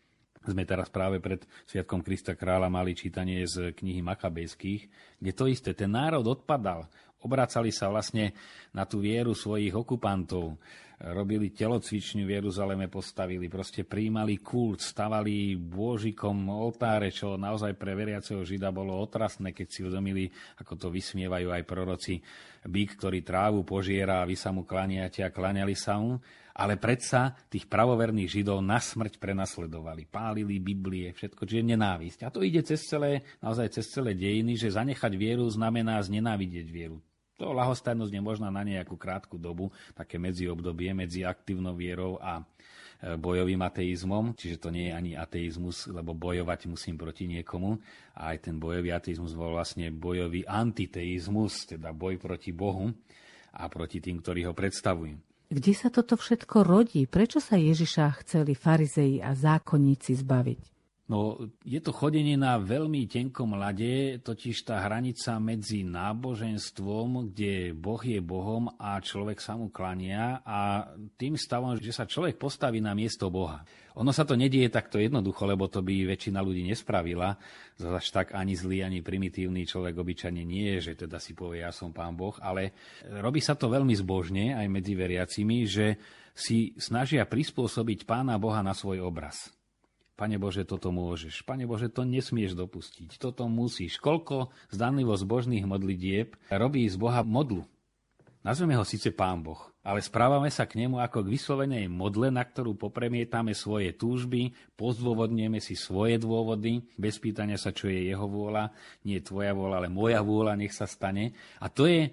Sme 0.48 0.64
teraz 0.64 0.88
práve 0.88 1.20
pred 1.20 1.44
Sviatkom 1.68 2.06
Krista 2.06 2.40
kráľa 2.40 2.72
mali 2.72 2.96
čítanie 2.96 3.44
z 3.44 3.76
knihy 3.76 4.00
Makabejských, 4.00 4.82
kde 5.20 5.32
to 5.36 5.44
isté, 5.52 5.76
ten 5.76 5.92
národ 5.92 6.24
odpadal, 6.24 6.88
obracali 7.26 7.74
sa 7.74 7.90
vlastne 7.90 8.32
na 8.70 8.86
tú 8.86 9.02
vieru 9.02 9.34
svojich 9.34 9.74
okupantov, 9.74 10.62
robili 11.00 11.52
telocvičňu 11.52 12.24
v 12.24 12.40
Jeruzaleme, 12.40 12.88
postavili, 12.88 13.52
proste 13.52 13.84
príjmali 13.84 14.40
kult, 14.40 14.80
stavali 14.80 15.60
bôžikom 15.60 16.48
oltáre, 16.48 17.12
čo 17.12 17.36
naozaj 17.36 17.76
pre 17.76 17.92
veriaceho 17.92 18.40
Žida 18.48 18.72
bolo 18.72 18.96
otrasné, 18.96 19.52
keď 19.52 19.68
si 19.68 19.84
uvedomili, 19.84 20.32
ako 20.64 20.74
to 20.80 20.88
vysmievajú 20.88 21.52
aj 21.52 21.64
proroci, 21.68 22.24
bík, 22.64 22.96
ktorý 22.96 23.20
trávu 23.28 23.68
požiera 23.68 24.24
a 24.24 24.28
vy 24.28 24.40
sa 24.40 24.56
mu 24.56 24.64
klaniate 24.64 25.20
a 25.20 25.34
klaniali 25.34 25.76
sa 25.76 26.00
mu. 26.00 26.16
Ale 26.56 26.80
predsa 26.80 27.36
tých 27.52 27.68
pravoverných 27.68 28.32
Židov 28.32 28.64
na 28.64 28.80
smrť 28.80 29.20
prenasledovali, 29.20 30.08
pálili 30.08 30.64
Biblie, 30.64 31.12
všetko, 31.12 31.44
čiže 31.44 31.76
nenávisť. 31.76 32.24
A 32.24 32.32
to 32.32 32.48
ide 32.48 32.64
cez 32.64 32.80
celé, 32.88 33.28
naozaj 33.44 33.76
cez 33.76 33.92
celé 33.92 34.16
dejiny, 34.16 34.56
že 34.56 34.72
zanechať 34.72 35.20
vieru 35.20 35.44
znamená 35.52 36.00
znenávidieť 36.00 36.68
vieru. 36.72 37.04
To 37.36 37.52
lahostajnosť 37.52 38.16
je 38.16 38.24
možná 38.24 38.48
na 38.48 38.64
nejakú 38.64 38.96
krátku 38.96 39.36
dobu, 39.36 39.68
také 39.92 40.16
medziobdobie 40.16 40.96
medzi 40.96 41.28
aktívnou 41.28 41.76
vierou 41.76 42.16
a 42.24 42.40
e, 42.40 42.44
bojovým 43.20 43.60
ateizmom, 43.60 44.32
čiže 44.40 44.64
to 44.64 44.70
nie 44.72 44.88
je 44.88 44.94
ani 44.96 45.12
ateizmus, 45.20 45.92
lebo 45.92 46.16
bojovať 46.16 46.72
musím 46.72 46.96
proti 46.96 47.28
niekomu. 47.28 47.76
A 48.16 48.32
aj 48.32 48.48
ten 48.48 48.56
bojový 48.56 48.96
ateizmus 48.96 49.36
bol 49.36 49.52
vlastne 49.52 49.92
bojový 49.92 50.48
antiteizmus, 50.48 51.76
teda 51.76 51.92
boj 51.92 52.16
proti 52.24 52.56
Bohu 52.56 52.96
a 53.52 53.68
proti 53.68 54.00
tým, 54.00 54.24
ktorí 54.24 54.48
ho 54.48 54.56
predstavujú. 54.56 55.16
Kde 55.52 55.74
sa 55.78 55.92
toto 55.92 56.16
všetko 56.16 56.64
rodí? 56.64 57.04
Prečo 57.06 57.44
sa 57.44 57.60
Ježiša 57.60 58.24
chceli 58.24 58.58
farizei 58.58 59.20
a 59.20 59.36
zákonníci 59.36 60.18
zbaviť? 60.24 60.75
No, 61.06 61.38
je 61.62 61.78
to 61.86 61.94
chodenie 61.94 62.34
na 62.34 62.58
veľmi 62.58 63.06
tenkom 63.06 63.54
lade, 63.54 64.18
totiž 64.26 64.66
tá 64.66 64.82
hranica 64.82 65.38
medzi 65.38 65.86
náboženstvom, 65.86 67.30
kde 67.30 67.78
Boh 67.78 68.02
je 68.02 68.18
Bohom 68.26 68.74
a 68.82 68.98
človek 68.98 69.38
sa 69.38 69.54
mu 69.54 69.70
klania 69.70 70.42
a 70.42 70.90
tým 71.14 71.38
stavom, 71.38 71.78
že 71.78 71.94
sa 71.94 72.10
človek 72.10 72.42
postaví 72.42 72.82
na 72.82 72.98
miesto 72.98 73.30
Boha. 73.30 73.62
Ono 74.02 74.10
sa 74.10 74.26
to 74.26 74.34
nedieje 74.34 74.74
takto 74.74 74.98
jednoducho, 74.98 75.46
lebo 75.46 75.70
to 75.70 75.86
by 75.86 76.10
väčšina 76.10 76.42
ľudí 76.42 76.66
nespravila. 76.66 77.38
Zase 77.78 78.10
tak 78.10 78.34
ani 78.34 78.58
zlý, 78.58 78.82
ani 78.82 79.06
primitívny 79.06 79.62
človek 79.62 79.94
obyčajne 80.02 80.42
nie 80.42 80.74
je, 80.74 80.90
že 80.90 81.06
teda 81.06 81.22
si 81.22 81.38
povie, 81.38 81.62
ja 81.62 81.70
som 81.70 81.94
pán 81.94 82.18
Boh, 82.18 82.34
ale 82.42 82.74
robí 83.22 83.46
sa 83.46 83.54
to 83.54 83.70
veľmi 83.70 83.94
zbožne 83.94 84.58
aj 84.58 84.68
medzi 84.74 84.98
veriacimi, 84.98 85.70
že 85.70 86.02
si 86.34 86.76
snažia 86.82 87.24
prispôsobiť 87.30 88.04
pána 88.04 88.36
Boha 88.36 88.60
na 88.60 88.76
svoj 88.76 89.06
obraz. 89.06 89.55
Pane 90.16 90.40
Bože, 90.40 90.64
toto 90.64 90.96
môžeš. 90.96 91.44
Pane 91.44 91.68
Bože, 91.68 91.92
to 91.92 92.08
nesmieš 92.08 92.56
dopustiť. 92.56 93.20
Toto 93.20 93.52
musíš. 93.52 94.00
Koľko 94.00 94.48
zdanlivo 94.72 95.12
zbožných 95.12 95.68
modlitieb 95.68 96.40
robí 96.48 96.88
z 96.88 96.96
Boha 96.96 97.20
modlu. 97.28 97.68
Nazveme 98.46 98.78
ho 98.78 98.86
síce 98.86 99.10
Pán 99.10 99.42
Boh, 99.42 99.58
ale 99.82 100.06
správame 100.06 100.54
sa 100.54 100.70
k 100.70 100.78
nemu 100.78 101.02
ako 101.02 101.26
k 101.26 101.34
vyslovenej 101.34 101.90
modle, 101.90 102.30
na 102.30 102.46
ktorú 102.46 102.78
popremietame 102.78 103.58
svoje 103.58 103.90
túžby, 103.98 104.54
pozdôvodnieme 104.78 105.58
si 105.58 105.74
svoje 105.74 106.22
dôvody, 106.22 106.86
bez 106.94 107.18
pýtania 107.18 107.58
sa, 107.58 107.74
čo 107.74 107.90
je 107.90 108.06
jeho 108.06 108.30
vôľa, 108.30 108.70
nie 109.02 109.18
tvoja 109.18 109.50
vôľa, 109.50 109.76
ale 109.82 109.90
moja 109.90 110.22
vôľa, 110.22 110.62
nech 110.62 110.78
sa 110.78 110.86
stane. 110.86 111.34
A 111.58 111.74
to 111.74 111.90
je 111.90 112.08
e, 112.08 112.10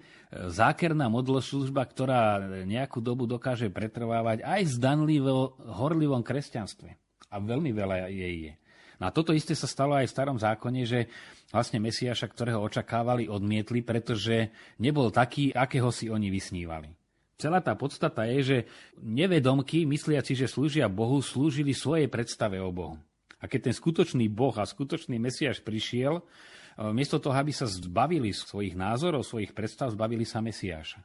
zákerná 0.48 1.12
modloslúžba, 1.12 1.84
ktorá 1.84 2.40
nejakú 2.64 3.04
dobu 3.04 3.28
dokáže 3.28 3.68
pretrvávať 3.68 4.40
aj 4.40 4.60
v 4.64 4.72
zdanlivo 4.72 5.60
horlivom 5.68 6.24
kresťanstve 6.24 7.01
a 7.32 7.40
veľmi 7.40 7.72
veľa 7.72 8.12
jej 8.12 8.52
je. 8.52 8.52
No 9.00 9.08
a 9.08 9.14
toto 9.14 9.34
isté 9.34 9.56
sa 9.56 9.66
stalo 9.66 9.98
aj 9.98 10.06
v 10.06 10.14
starom 10.14 10.38
zákone, 10.38 10.86
že 10.86 11.10
vlastne 11.50 11.82
Mesiaša, 11.82 12.30
ktorého 12.30 12.62
očakávali, 12.62 13.26
odmietli, 13.26 13.82
pretože 13.82 14.54
nebol 14.78 15.10
taký, 15.10 15.50
akého 15.50 15.90
si 15.90 16.06
oni 16.06 16.30
vysnívali. 16.30 16.92
Celá 17.34 17.58
tá 17.58 17.74
podstata 17.74 18.22
je, 18.30 18.38
že 18.46 18.58
nevedomky, 19.02 19.82
mysliaci, 19.82 20.38
že 20.38 20.46
slúžia 20.46 20.86
Bohu, 20.86 21.18
slúžili 21.18 21.74
svojej 21.74 22.06
predstave 22.06 22.62
o 22.62 22.70
Bohu. 22.70 22.94
A 23.42 23.50
keď 23.50 23.66
ten 23.66 23.74
skutočný 23.74 24.30
Boh 24.30 24.54
a 24.54 24.62
skutočný 24.62 25.18
Mesiaš 25.18 25.58
prišiel, 25.58 26.22
e, 26.22 26.22
miesto 26.94 27.18
toho, 27.18 27.34
aby 27.34 27.50
sa 27.50 27.66
zbavili 27.66 28.30
svojich 28.30 28.78
názorov, 28.78 29.26
svojich 29.26 29.50
predstav, 29.50 29.90
zbavili 29.90 30.22
sa 30.22 30.38
Mesiáša. 30.38 31.02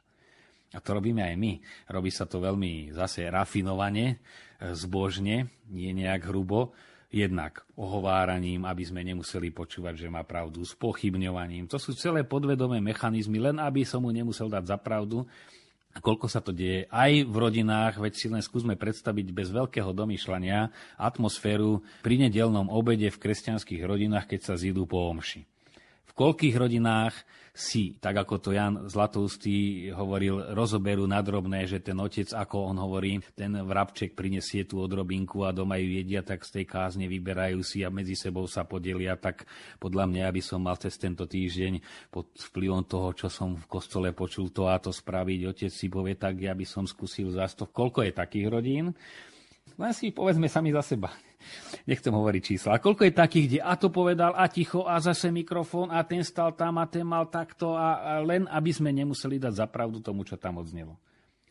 A 0.76 0.78
to 0.84 1.00
robíme 1.00 1.24
aj 1.24 1.34
my. 1.40 1.52
Robí 1.88 2.12
sa 2.12 2.28
to 2.28 2.44
veľmi 2.44 2.92
zase 2.92 3.24
rafinovane, 3.32 4.20
zbožne, 4.60 5.48
nie 5.72 5.90
nejak 5.96 6.28
hrubo, 6.28 6.76
jednak 7.08 7.64
ohováraním, 7.72 8.68
aby 8.68 8.84
sme 8.84 9.00
nemuseli 9.00 9.48
počúvať, 9.48 9.96
že 9.96 10.12
má 10.12 10.20
pravdu, 10.28 10.60
s 10.60 10.76
pochybňovaním. 10.76 11.64
To 11.72 11.80
sú 11.80 11.96
celé 11.96 12.20
podvedomé 12.20 12.84
mechanizmy, 12.84 13.40
len 13.40 13.56
aby 13.56 13.80
som 13.88 14.04
mu 14.04 14.12
nemusel 14.12 14.52
dať 14.52 14.64
za 14.68 14.76
pravdu. 14.76 15.24
A 15.96 16.04
koľko 16.04 16.28
sa 16.28 16.44
to 16.44 16.52
deje 16.52 16.84
aj 16.92 17.24
v 17.24 17.34
rodinách, 17.34 17.96
veď 17.96 18.12
si 18.12 18.26
len 18.28 18.44
skúsme 18.44 18.76
predstaviť 18.76 19.32
bez 19.32 19.48
veľkého 19.48 19.88
domýšľania 19.96 20.68
atmosféru 21.00 21.80
pri 22.04 22.28
nedelnom 22.28 22.68
obede 22.68 23.08
v 23.08 23.18
kresťanských 23.18 23.82
rodinách, 23.88 24.28
keď 24.28 24.52
sa 24.52 24.54
zídu 24.60 24.84
po 24.84 25.08
omši. 25.08 25.48
Koľkých 26.18 26.58
rodinách 26.58 27.14
si, 27.54 27.94
tak 27.94 28.26
ako 28.26 28.34
to 28.42 28.50
Jan 28.50 28.90
Zlatoustý 28.90 29.86
hovoril, 29.94 30.50
rozoberú 30.50 31.06
nadrobné, 31.06 31.66
že 31.70 31.78
ten 31.78 31.94
otec, 31.94 32.26
ako 32.34 32.74
on 32.74 32.78
hovorí, 32.82 33.22
ten 33.38 33.54
vrabček 33.54 34.18
prinesie 34.18 34.66
tú 34.66 34.82
odrobinku 34.82 35.46
a 35.46 35.54
doma 35.54 35.78
ju 35.78 35.94
jedia, 35.94 36.26
tak 36.26 36.42
z 36.42 36.58
tej 36.58 36.66
kázne 36.66 37.06
vyberajú 37.06 37.62
si 37.62 37.86
a 37.86 37.90
medzi 37.94 38.18
sebou 38.18 38.50
sa 38.50 38.66
podelia, 38.66 39.14
tak 39.14 39.46
podľa 39.78 40.10
mňa, 40.10 40.22
aby 40.26 40.42
som 40.42 40.58
mal 40.58 40.74
cez 40.74 40.98
tento 40.98 41.26
týždeň 41.26 41.82
pod 42.10 42.34
vplyvom 42.50 42.82
toho, 42.82 43.14
čo 43.14 43.30
som 43.30 43.54
v 43.54 43.66
kostole 43.70 44.10
počul 44.10 44.50
to 44.50 44.66
a 44.66 44.78
to 44.82 44.90
spraviť, 44.90 45.40
otec 45.46 45.70
si 45.70 45.86
povie, 45.86 46.18
tak 46.18 46.42
ja 46.42 46.50
by 46.50 46.66
som 46.66 46.82
skúsil 46.82 47.30
zás 47.30 47.54
to. 47.54 47.70
Koľko 47.70 48.02
je 48.02 48.12
takých 48.14 48.46
rodín? 48.50 48.90
Len 49.78 49.94
si 49.94 50.10
povedzme 50.10 50.50
sami 50.50 50.74
za 50.74 50.82
seba 50.82 51.14
nechcem 51.88 52.12
hovoriť 52.12 52.42
čísla. 52.42 52.76
A 52.76 52.82
koľko 52.82 53.08
je 53.08 53.12
takých, 53.14 53.46
kde 53.48 53.60
a 53.64 53.74
to 53.78 53.88
povedal 53.88 54.36
a 54.36 54.44
ticho 54.50 54.84
a 54.84 55.00
zase 55.00 55.32
mikrofón 55.32 55.88
a 55.88 56.04
ten 56.04 56.20
stal 56.20 56.52
tam 56.52 56.76
a 56.80 56.84
ten 56.88 57.04
mal 57.04 57.28
takto 57.32 57.74
a, 57.74 57.88
a 57.98 58.12
len 58.20 58.44
aby 58.48 58.70
sme 58.72 58.92
nemuseli 58.92 59.40
dať 59.40 59.64
zapravdu 59.64 60.04
tomu, 60.04 60.24
čo 60.28 60.36
tam 60.36 60.60
odznelo. 60.60 60.98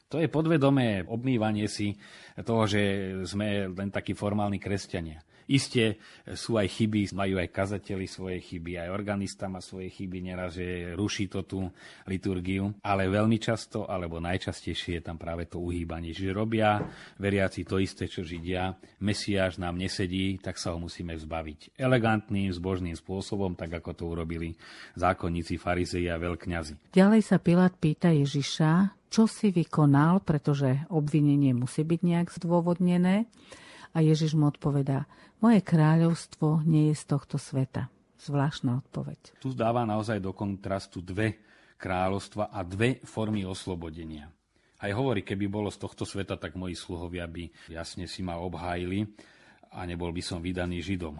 To 0.07 0.23
je 0.23 0.31
podvedomé 0.31 1.03
obmývanie 1.03 1.67
si 1.67 1.91
toho, 2.39 2.63
že 2.63 3.11
sme 3.27 3.67
len 3.67 3.91
takí 3.91 4.15
formálni 4.15 4.55
kresťania. 4.55 5.19
Isté 5.47 5.95
sú 6.35 6.59
aj 6.59 6.67
chyby, 6.67 7.15
majú 7.15 7.39
aj 7.39 7.49
kazateli 7.55 8.03
svoje 8.03 8.43
chyby, 8.43 8.83
aj 8.83 8.89
organista 8.91 9.47
má 9.47 9.63
svoje 9.63 9.87
chyby, 9.87 10.19
neraz, 10.19 10.59
že 10.59 10.91
ruší 10.91 11.31
to 11.31 11.47
tú 11.47 11.71
liturgiu, 12.03 12.75
ale 12.83 13.07
veľmi 13.07 13.39
často, 13.39 13.87
alebo 13.87 14.19
najčastejšie 14.19 14.99
je 14.99 15.03
tam 15.03 15.15
práve 15.15 15.47
to 15.47 15.63
uhýbanie. 15.63 16.11
Čiže 16.11 16.35
robia 16.35 16.83
veriaci 17.15 17.63
to 17.63 17.79
isté, 17.79 18.11
čo 18.11 18.27
Židia. 18.27 18.75
Mesiáš 18.99 19.55
nám 19.55 19.79
nesedí, 19.79 20.35
tak 20.43 20.59
sa 20.59 20.75
ho 20.75 20.77
musíme 20.83 21.15
vzbaviť. 21.15 21.79
Elegantným, 21.79 22.51
zbožným 22.51 22.99
spôsobom, 22.99 23.55
tak 23.55 23.79
ako 23.79 23.91
to 23.95 24.03
urobili 24.03 24.59
zákonníci, 24.99 25.55
farizei 25.55 26.11
a 26.11 26.19
veľkňazi. 26.19 26.91
Ďalej 26.91 27.21
sa 27.23 27.39
Pilát 27.39 27.71
pýta 27.71 28.11
Ježiša, 28.11 28.97
čo 29.07 29.23
si 29.23 29.55
vykonal, 29.55 30.19
pretože 30.19 30.83
obvinenie 30.91 31.55
musí 31.55 31.87
byť 31.87 32.01
nejak 32.03 32.27
zdôvodnené. 32.35 33.23
A 33.95 34.03
Ježiš 34.03 34.35
mu 34.35 34.49
odpovedá, 34.49 35.07
moje 35.39 35.61
kráľovstvo 35.61 36.65
nie 36.65 36.91
je 36.91 36.95
z 36.97 37.03
tohto 37.07 37.37
sveta. 37.37 37.91
Zvláštna 38.17 38.81
odpoveď. 38.81 39.37
Tu 39.37 39.53
dáva 39.53 39.85
naozaj 39.85 40.17
do 40.17 40.33
kontrastu 40.33 41.05
dve 41.05 41.37
kráľovstva 41.77 42.49
a 42.49 42.65
dve 42.65 42.97
formy 43.05 43.45
oslobodenia. 43.45 44.33
Aj 44.77 44.89
hovorí, 44.93 45.21
keby 45.21 45.45
bolo 45.45 45.69
z 45.69 45.81
tohto 45.81 46.05
sveta, 46.05 46.37
tak 46.37 46.57
moji 46.57 46.73
sluhovia 46.73 47.25
by 47.29 47.49
jasne 47.69 48.09
si 48.09 48.25
ma 48.25 48.37
obhájili 48.41 49.05
a 49.73 49.85
nebol 49.85 50.09
by 50.09 50.21
som 50.21 50.41
vydaný 50.41 50.81
Židom. 50.81 51.17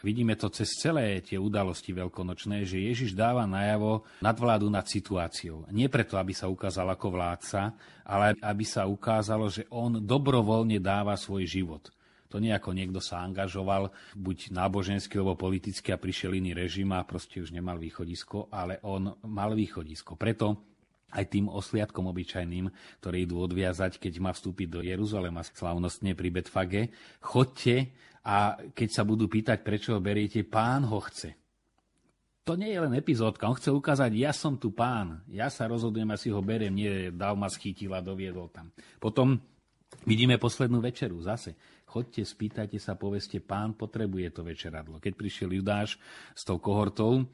Vidíme 0.00 0.32
to 0.32 0.48
cez 0.48 0.80
celé 0.80 1.20
tie 1.20 1.36
udalosti 1.36 1.92
veľkonočné, 1.92 2.64
že 2.64 2.80
Ježiš 2.80 3.12
dáva 3.12 3.44
najavo 3.44 4.08
nadvládu 4.24 4.72
nad 4.72 4.88
situáciou. 4.88 5.68
Nie 5.68 5.92
preto, 5.92 6.16
aby 6.16 6.32
sa 6.32 6.48
ukázal 6.48 6.88
ako 6.88 7.20
vládca, 7.20 7.76
ale 8.08 8.32
aby 8.40 8.64
sa 8.64 8.88
ukázalo, 8.88 9.52
že 9.52 9.68
on 9.68 10.00
dobrovoľne 10.00 10.80
dáva 10.80 11.12
svoj 11.20 11.44
život. 11.44 11.92
To 12.30 12.38
nie 12.38 12.54
ako 12.54 12.70
niekto 12.70 13.02
sa 13.02 13.26
angažoval, 13.26 13.90
buď 14.14 14.54
nábožensky 14.54 15.18
alebo 15.18 15.34
politicky 15.34 15.90
a 15.90 15.98
prišiel 15.98 16.38
iný 16.38 16.54
režim 16.54 16.94
a 16.94 17.02
proste 17.02 17.42
už 17.42 17.50
nemal 17.50 17.76
východisko, 17.76 18.46
ale 18.54 18.78
on 18.86 19.18
mal 19.26 19.52
východisko. 19.52 20.14
Preto 20.14 20.70
aj 21.10 21.26
tým 21.26 21.50
osliadkom 21.50 22.06
obyčajným, 22.06 22.70
ktoré 23.02 23.26
idú 23.26 23.42
odviazať, 23.42 23.98
keď 23.98 24.22
má 24.22 24.30
vstúpiť 24.30 24.68
do 24.70 24.80
Jeruzalema 24.86 25.42
slavnostne 25.42 26.14
pri 26.14 26.28
Betfage, 26.30 26.82
chodte 27.18 27.90
a 28.22 28.54
keď 28.70 28.88
sa 28.94 29.02
budú 29.02 29.26
pýtať, 29.26 29.66
prečo 29.66 29.98
ho 29.98 30.00
beriete, 30.00 30.46
pán 30.46 30.86
ho 30.86 31.02
chce. 31.02 31.34
To 32.46 32.56
nie 32.56 32.72
je 32.72 32.82
len 32.82 32.94
epizódka, 32.96 33.50
on 33.50 33.58
chce 33.58 33.70
ukázať, 33.74 34.10
ja 34.16 34.32
som 34.32 34.56
tu 34.56 34.72
pán, 34.72 35.22
ja 35.28 35.52
sa 35.52 35.68
rozhodujem, 35.68 36.08
a 36.08 36.16
si 36.16 36.32
ho 36.32 36.40
beriem, 36.40 36.72
nie 36.72 37.12
dal 37.12 37.36
ma 37.36 37.50
schytil 37.50 37.92
a 37.92 38.00
doviedol 38.00 38.48
tam. 38.48 38.72
Potom 38.96 39.38
vidíme 40.06 40.40
poslednú 40.40 40.80
večeru 40.80 41.20
zase. 41.20 41.54
Chodte, 41.90 42.22
spýtajte 42.22 42.78
sa, 42.78 42.94
poveste, 42.94 43.42
pán 43.42 43.74
potrebuje 43.74 44.30
to 44.30 44.46
večeradlo. 44.46 45.02
Keď 45.02 45.12
prišiel 45.18 45.50
Judáš 45.58 45.98
s 46.38 46.46
tou 46.46 46.62
kohortou, 46.62 47.26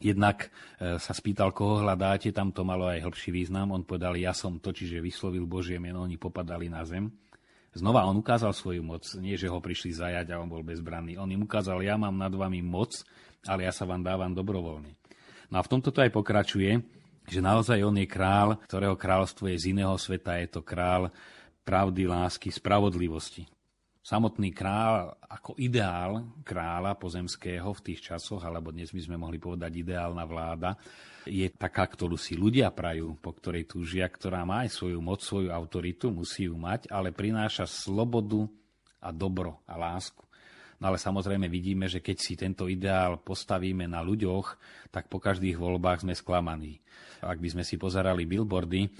Jednak 0.00 0.48
e, 0.80 0.96
sa 0.96 1.12
spýtal, 1.12 1.52
koho 1.52 1.84
hľadáte, 1.84 2.32
tam 2.32 2.56
to 2.56 2.64
malo 2.64 2.88
aj 2.88 3.04
hĺbší 3.04 3.36
význam. 3.36 3.76
On 3.76 3.84
povedal, 3.84 4.16
ja 4.16 4.32
som 4.32 4.56
to, 4.56 4.72
čiže 4.72 4.96
vyslovil 4.96 5.44
Božie 5.44 5.76
meno, 5.76 6.00
oni 6.00 6.16
popadali 6.16 6.72
na 6.72 6.88
zem. 6.88 7.12
Znova 7.76 8.08
on 8.08 8.16
ukázal 8.16 8.56
svoju 8.56 8.80
moc, 8.80 9.04
nie 9.20 9.36
že 9.36 9.52
ho 9.52 9.60
prišli 9.60 9.92
zajať 9.92 10.32
a 10.32 10.40
on 10.40 10.48
bol 10.48 10.64
bezbranný. 10.64 11.20
On 11.20 11.28
im 11.28 11.44
ukázal, 11.44 11.84
ja 11.84 12.00
mám 12.00 12.16
nad 12.16 12.32
vami 12.32 12.64
moc, 12.64 12.96
ale 13.44 13.68
ja 13.68 13.76
sa 13.76 13.84
vám 13.84 14.00
dávam 14.00 14.32
dobrovoľne. 14.32 14.96
No 15.52 15.60
a 15.60 15.62
v 15.62 15.68
tomto 15.68 15.92
to 15.92 16.00
aj 16.00 16.16
pokračuje, 16.16 16.80
že 17.28 17.44
naozaj 17.44 17.84
on 17.84 18.00
je 18.00 18.08
král, 18.08 18.56
ktorého 18.72 18.96
kráľstvo 18.96 19.52
je 19.52 19.60
z 19.60 19.76
iného 19.76 19.92
sveta, 20.00 20.40
je 20.40 20.48
to 20.48 20.64
král 20.64 21.12
pravdy, 21.60 22.08
lásky, 22.08 22.48
spravodlivosti. 22.48 23.44
Samotný 24.10 24.50
král 24.50 25.14
ako 25.22 25.54
ideál 25.54 26.34
kráľa 26.42 26.98
pozemského 26.98 27.70
v 27.70 27.84
tých 27.86 28.10
časoch, 28.10 28.42
alebo 28.42 28.74
dnes 28.74 28.90
by 28.90 29.06
sme 29.06 29.14
mohli 29.14 29.38
povedať 29.38 29.70
ideálna 29.70 30.26
vláda, 30.26 30.74
je 31.30 31.46
taká, 31.54 31.86
ktorú 31.86 32.18
si 32.18 32.34
ľudia 32.34 32.74
prajú, 32.74 33.22
po 33.22 33.30
ktorej 33.30 33.70
túžia, 33.70 34.10
ktorá 34.10 34.42
má 34.42 34.66
aj 34.66 34.74
svoju 34.74 34.98
moc, 34.98 35.22
svoju 35.22 35.54
autoritu, 35.54 36.10
musí 36.10 36.50
ju 36.50 36.58
mať, 36.58 36.90
ale 36.90 37.14
prináša 37.14 37.70
slobodu 37.70 38.50
a 38.98 39.14
dobro 39.14 39.62
a 39.62 39.78
lásku. 39.78 40.26
No 40.82 40.90
ale 40.90 40.98
samozrejme 40.98 41.46
vidíme, 41.46 41.86
že 41.86 42.02
keď 42.02 42.16
si 42.18 42.34
tento 42.34 42.66
ideál 42.66 43.22
postavíme 43.22 43.86
na 43.86 44.02
ľuďoch, 44.02 44.58
tak 44.90 45.06
po 45.06 45.22
každých 45.22 45.54
voľbách 45.54 46.02
sme 46.02 46.18
sklamaní. 46.18 46.82
Ak 47.22 47.38
by 47.38 47.46
sme 47.54 47.62
si 47.62 47.78
pozerali 47.78 48.26
billboardy, 48.26 48.90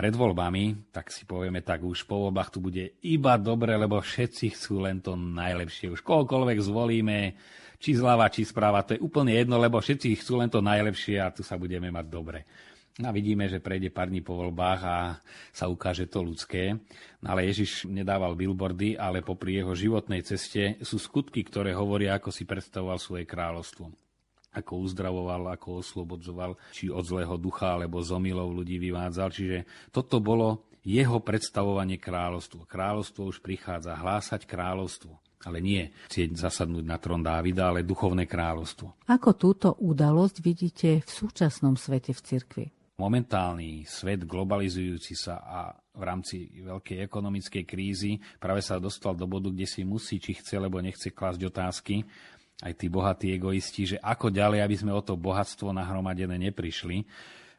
pred 0.00 0.16
voľbami, 0.16 0.88
tak 0.96 1.12
si 1.12 1.28
povieme 1.28 1.60
tak, 1.60 1.84
už 1.84 2.08
po 2.08 2.24
voľbách 2.24 2.56
tu 2.56 2.64
bude 2.64 2.96
iba 3.04 3.36
dobre, 3.36 3.76
lebo 3.76 4.00
všetci 4.00 4.56
chcú 4.56 4.88
len 4.88 5.04
to 5.04 5.12
najlepšie. 5.12 5.92
Už 5.92 6.00
kohokoľvek 6.00 6.56
zvolíme, 6.56 7.36
či 7.76 8.00
zľava, 8.00 8.32
či 8.32 8.48
správa, 8.48 8.80
to 8.80 8.96
je 8.96 9.04
úplne 9.04 9.36
jedno, 9.36 9.60
lebo 9.60 9.76
všetci 9.76 10.24
chcú 10.24 10.40
len 10.40 10.48
to 10.48 10.64
najlepšie 10.64 11.20
a 11.20 11.28
tu 11.28 11.44
sa 11.44 11.60
budeme 11.60 11.92
mať 11.92 12.06
dobre. 12.08 12.48
No 12.96 13.12
a 13.12 13.16
vidíme, 13.16 13.44
že 13.44 13.60
prejde 13.60 13.92
pár 13.92 14.08
dní 14.08 14.24
po 14.24 14.40
voľbách 14.40 14.80
a 14.88 15.20
sa 15.52 15.68
ukáže 15.68 16.08
to 16.08 16.24
ľudské. 16.24 16.80
No 17.20 17.36
ale 17.36 17.52
Ježiš 17.52 17.84
nedával 17.84 18.32
billboardy, 18.40 18.96
ale 18.96 19.20
popri 19.20 19.60
jeho 19.60 19.76
životnej 19.76 20.24
ceste 20.24 20.80
sú 20.80 20.96
skutky, 20.96 21.44
ktoré 21.44 21.76
hovoria, 21.76 22.16
ako 22.16 22.32
si 22.32 22.48
predstavoval 22.48 22.96
svoje 22.96 23.28
kráľovstvo 23.28 24.09
ako 24.50 24.72
uzdravoval, 24.82 25.54
ako 25.54 25.82
oslobodzoval, 25.82 26.58
či 26.74 26.90
od 26.90 27.06
zlého 27.06 27.38
ducha, 27.38 27.78
alebo 27.78 28.02
z 28.02 28.10
omylov 28.10 28.50
ľudí 28.50 28.82
vyvádzal. 28.82 29.28
Čiže 29.30 29.58
toto 29.94 30.18
bolo 30.18 30.66
jeho 30.82 31.20
predstavovanie 31.20 32.00
kráľovstva. 32.00 32.66
Kráľovstvo 32.66 33.28
už 33.30 33.38
prichádza, 33.44 33.94
hlásať 33.94 34.48
kráľovstvo. 34.48 35.12
Ale 35.40 35.64
nie 35.64 35.88
chcieť 36.12 36.36
zasadnúť 36.36 36.84
na 36.84 37.00
trón 37.00 37.24
Dávida, 37.24 37.72
ale 37.72 37.80
duchovné 37.80 38.28
kráľovstvo. 38.28 39.08
Ako 39.08 39.30
túto 39.40 39.72
udalosť 39.80 40.36
vidíte 40.44 41.00
v 41.00 41.08
súčasnom 41.08 41.80
svete 41.80 42.12
v 42.12 42.20
cirkvi? 42.20 42.66
Momentálny 43.00 43.88
svet 43.88 44.28
globalizujúci 44.28 45.16
sa 45.16 45.40
a 45.40 45.72
v 45.72 46.02
rámci 46.04 46.52
veľkej 46.60 47.08
ekonomickej 47.08 47.64
krízy 47.64 48.20
práve 48.36 48.60
sa 48.60 48.76
dostal 48.76 49.16
do 49.16 49.24
bodu, 49.24 49.48
kde 49.48 49.64
si 49.64 49.80
musí, 49.80 50.20
či 50.20 50.36
chce, 50.36 50.60
alebo 50.60 50.84
nechce 50.84 51.08
klásť 51.08 51.40
otázky, 51.48 52.04
aj 52.60 52.72
tí 52.76 52.86
bohatí 52.92 53.32
egoisti, 53.32 53.96
že 53.96 53.96
ako 54.00 54.28
ďalej, 54.28 54.60
aby 54.60 54.76
sme 54.76 54.92
o 54.92 55.00
to 55.00 55.16
bohatstvo 55.16 55.72
nahromadené 55.72 56.36
neprišli. 56.50 57.04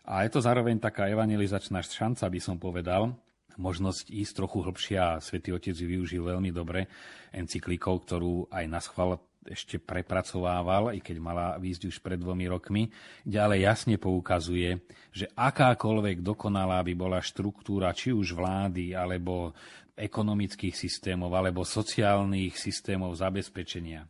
A 0.05 0.25
je 0.25 0.29
to 0.33 0.41
zároveň 0.41 0.77
taká 0.81 1.09
evangelizačná 1.09 1.81
šanca, 1.81 2.25
by 2.25 2.39
som 2.41 2.57
povedal, 2.57 3.13
možnosť 3.57 4.09
ísť 4.09 4.33
trochu 4.37 4.57
hlbšie 4.65 4.97
a 4.97 5.21
Svetý 5.21 5.53
Otec 5.53 5.75
ju 5.75 5.87
využil 5.89 6.21
veľmi 6.25 6.49
dobre 6.53 6.89
encyklikou, 7.33 8.01
ktorú 8.01 8.49
aj 8.49 8.65
na 8.69 8.79
schvál 8.81 9.21
ešte 9.41 9.81
prepracovával, 9.81 10.93
i 10.93 11.01
keď 11.01 11.17
mala 11.17 11.57
výjsť 11.57 11.83
už 11.89 11.97
pred 12.05 12.21
dvomi 12.21 12.45
rokmi, 12.45 12.93
ďalej 13.25 13.59
jasne 13.65 13.95
poukazuje, 13.97 14.85
že 15.09 15.25
akákoľvek 15.33 16.21
dokonalá 16.21 16.85
by 16.85 16.93
bola 16.93 17.17
štruktúra 17.17 17.89
či 17.89 18.13
už 18.13 18.37
vlády, 18.37 18.93
alebo 18.93 19.57
ekonomických 19.97 20.77
systémov, 20.77 21.33
alebo 21.33 21.65
sociálnych 21.65 22.53
systémov 22.53 23.17
zabezpečenia, 23.17 24.05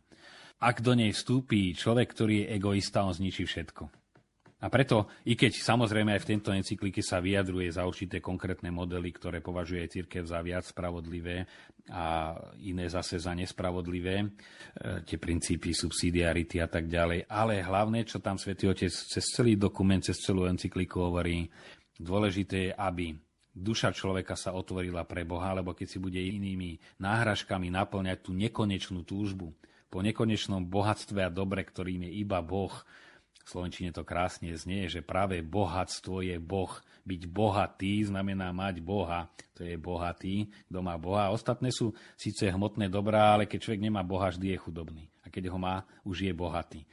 ak 0.62 0.78
do 0.78 0.94
nej 0.94 1.10
vstúpi 1.10 1.74
človek, 1.74 2.14
ktorý 2.14 2.46
je 2.46 2.50
egoista, 2.54 3.02
on 3.02 3.10
zničí 3.10 3.42
všetko. 3.42 4.02
A 4.62 4.70
preto, 4.70 5.10
i 5.26 5.34
keď 5.34 5.58
samozrejme 5.58 6.14
aj 6.14 6.22
v 6.22 6.30
tejto 6.30 6.54
encyklike 6.54 7.02
sa 7.02 7.18
vyjadruje 7.18 7.66
za 7.74 7.82
určité 7.82 8.22
konkrétne 8.22 8.70
modely, 8.70 9.10
ktoré 9.10 9.42
považuje 9.42 9.90
církev 9.90 10.22
za 10.22 10.38
viac 10.38 10.62
spravodlivé 10.62 11.42
a 11.90 12.38
iné 12.62 12.86
zase 12.86 13.18
za 13.18 13.34
nespravodlivé, 13.34 14.22
e, 14.22 14.26
tie 15.02 15.18
princípy 15.18 15.74
subsidiarity 15.74 16.62
a 16.62 16.70
tak 16.70 16.86
ďalej. 16.86 17.26
Ale 17.26 17.58
hlavné, 17.58 18.06
čo 18.06 18.22
tam 18.22 18.38
Svetý 18.38 18.70
Otec 18.70 18.94
cez 18.94 19.24
celý 19.34 19.58
dokument, 19.58 19.98
cez 19.98 20.22
celú 20.22 20.46
encykliku 20.46 21.10
hovorí, 21.10 21.50
dôležité 21.98 22.70
je, 22.70 22.72
aby 22.78 23.18
duša 23.50 23.90
človeka 23.90 24.38
sa 24.38 24.54
otvorila 24.54 25.02
pre 25.10 25.26
Boha, 25.26 25.58
lebo 25.58 25.74
keď 25.74 25.86
si 25.90 25.98
bude 25.98 26.22
inými 26.22 26.78
náhražkami 27.02 27.66
naplňať 27.66 28.18
tú 28.22 28.30
nekonečnú 28.30 29.02
túžbu, 29.02 29.50
po 29.92 30.00
nekonečnom 30.00 30.64
bohatstve 30.72 31.20
a 31.20 31.28
dobre, 31.28 31.68
ktorým 31.68 32.08
je 32.08 32.24
iba 32.24 32.40
Boh. 32.40 32.72
V 33.44 33.48
Slovenčine 33.52 33.92
to 33.92 34.08
krásne 34.08 34.48
znie, 34.56 34.88
že 34.88 35.04
práve 35.04 35.44
bohatstvo 35.44 36.24
je 36.24 36.40
Boh. 36.40 36.72
Byť 37.04 37.22
bohatý 37.28 38.08
znamená 38.08 38.48
mať 38.56 38.80
Boha. 38.80 39.28
To 39.58 39.68
je 39.68 39.76
bohatý, 39.76 40.48
kto 40.72 40.78
má 40.80 40.96
Boha. 40.96 41.28
Ostatné 41.28 41.68
sú 41.68 41.92
síce 42.16 42.48
hmotné 42.48 42.88
dobrá, 42.88 43.36
ale 43.36 43.44
keď 43.44 43.68
človek 43.68 43.82
nemá 43.84 44.00
Boha, 44.00 44.32
vždy 44.32 44.56
je 44.56 44.62
chudobný. 44.62 45.04
A 45.20 45.28
keď 45.28 45.52
ho 45.52 45.58
má, 45.60 45.84
už 46.08 46.24
je 46.24 46.32
bohatý. 46.32 46.88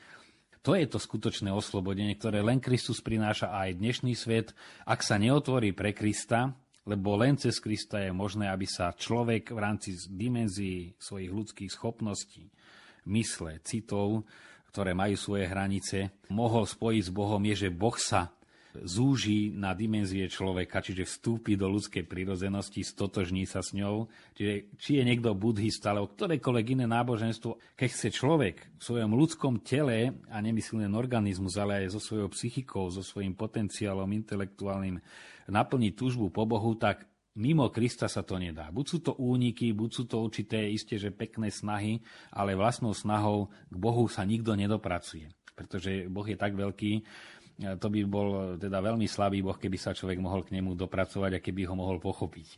To 0.68 0.76
je 0.76 0.84
to 0.92 1.00
skutočné 1.00 1.56
oslobodenie, 1.56 2.20
ktoré 2.20 2.44
len 2.44 2.60
Kristus 2.60 3.00
prináša 3.00 3.56
aj 3.56 3.80
dnešný 3.80 4.12
svet. 4.12 4.52
Ak 4.84 5.08
sa 5.08 5.16
neotvorí 5.16 5.72
pre 5.72 5.96
Krista, 5.96 6.52
lebo 6.84 7.16
len 7.16 7.38
cez 7.40 7.62
Krista 7.64 8.02
je 8.02 8.12
možné, 8.12 8.50
aby 8.50 8.66
sa 8.66 8.92
človek 8.92 9.56
v 9.56 9.60
rámci 9.62 9.96
dimenzií 10.10 10.98
svojich 11.00 11.32
ľudských 11.32 11.72
schopností, 11.72 12.50
mysle, 13.10 13.60
citov, 13.66 14.24
ktoré 14.70 14.94
majú 14.94 15.18
svoje 15.18 15.50
hranice, 15.50 16.14
mohol 16.30 16.70
spojiť 16.70 17.04
s 17.10 17.12
Bohom, 17.12 17.42
je, 17.42 17.68
že 17.68 17.70
Boh 17.74 17.98
sa 17.98 18.30
zúži 18.70 19.50
na 19.50 19.74
dimenzie 19.74 20.30
človeka, 20.30 20.86
čiže 20.86 21.10
vstúpi 21.10 21.58
do 21.58 21.66
ľudskej 21.66 22.06
prírodzenosti, 22.06 22.86
stotožní 22.86 23.50
sa 23.50 23.66
s 23.66 23.74
ňou. 23.74 24.06
Čiže 24.38 24.54
či 24.78 24.92
je 25.02 25.04
niekto 25.10 25.34
buddhista, 25.34 25.90
alebo 25.92 26.14
ktorékoľvek 26.14 26.66
iné 26.78 26.86
náboženstvo, 26.86 27.74
keď 27.74 27.90
chce 27.90 28.10
človek 28.14 28.56
v 28.78 28.82
svojom 28.82 29.12
ľudskom 29.18 29.66
tele, 29.66 30.14
a 30.30 30.38
nemyslím 30.38 30.86
len 30.86 30.94
organizmus, 30.94 31.58
ale 31.58 31.86
aj 31.86 31.98
so 31.98 32.02
svojou 32.02 32.30
psychikou, 32.30 32.94
so 32.94 33.02
svojím 33.02 33.34
potenciálom 33.34 34.10
intelektuálnym, 34.14 35.02
naplniť 35.50 35.94
túžbu 35.98 36.30
po 36.30 36.46
Bohu, 36.46 36.78
tak 36.78 37.10
mimo 37.38 37.70
Krista 37.70 38.10
sa 38.10 38.26
to 38.26 38.40
nedá. 38.42 38.72
Buď 38.74 38.86
sú 38.88 38.98
to 39.04 39.12
úniky, 39.20 39.76
buď 39.76 39.90
sú 39.92 40.04
to 40.10 40.24
určité 40.24 40.66
isté, 40.72 40.98
že 40.98 41.14
pekné 41.14 41.54
snahy, 41.54 42.02
ale 42.34 42.58
vlastnou 42.58 42.96
snahou 42.96 43.54
k 43.70 43.76
Bohu 43.76 44.10
sa 44.10 44.26
nikto 44.26 44.58
nedopracuje. 44.58 45.30
Pretože 45.54 46.08
Boh 46.08 46.24
je 46.24 46.40
tak 46.40 46.56
veľký, 46.56 47.04
to 47.60 47.88
by 47.92 48.00
bol 48.08 48.56
teda 48.56 48.80
veľmi 48.80 49.04
slabý 49.04 49.44
Boh, 49.44 49.60
keby 49.60 49.76
sa 49.76 49.92
človek 49.92 50.16
mohol 50.24 50.48
k 50.48 50.56
nemu 50.56 50.80
dopracovať 50.80 51.36
a 51.36 51.44
keby 51.44 51.68
ho 51.68 51.76
mohol 51.76 52.00
pochopiť. 52.00 52.56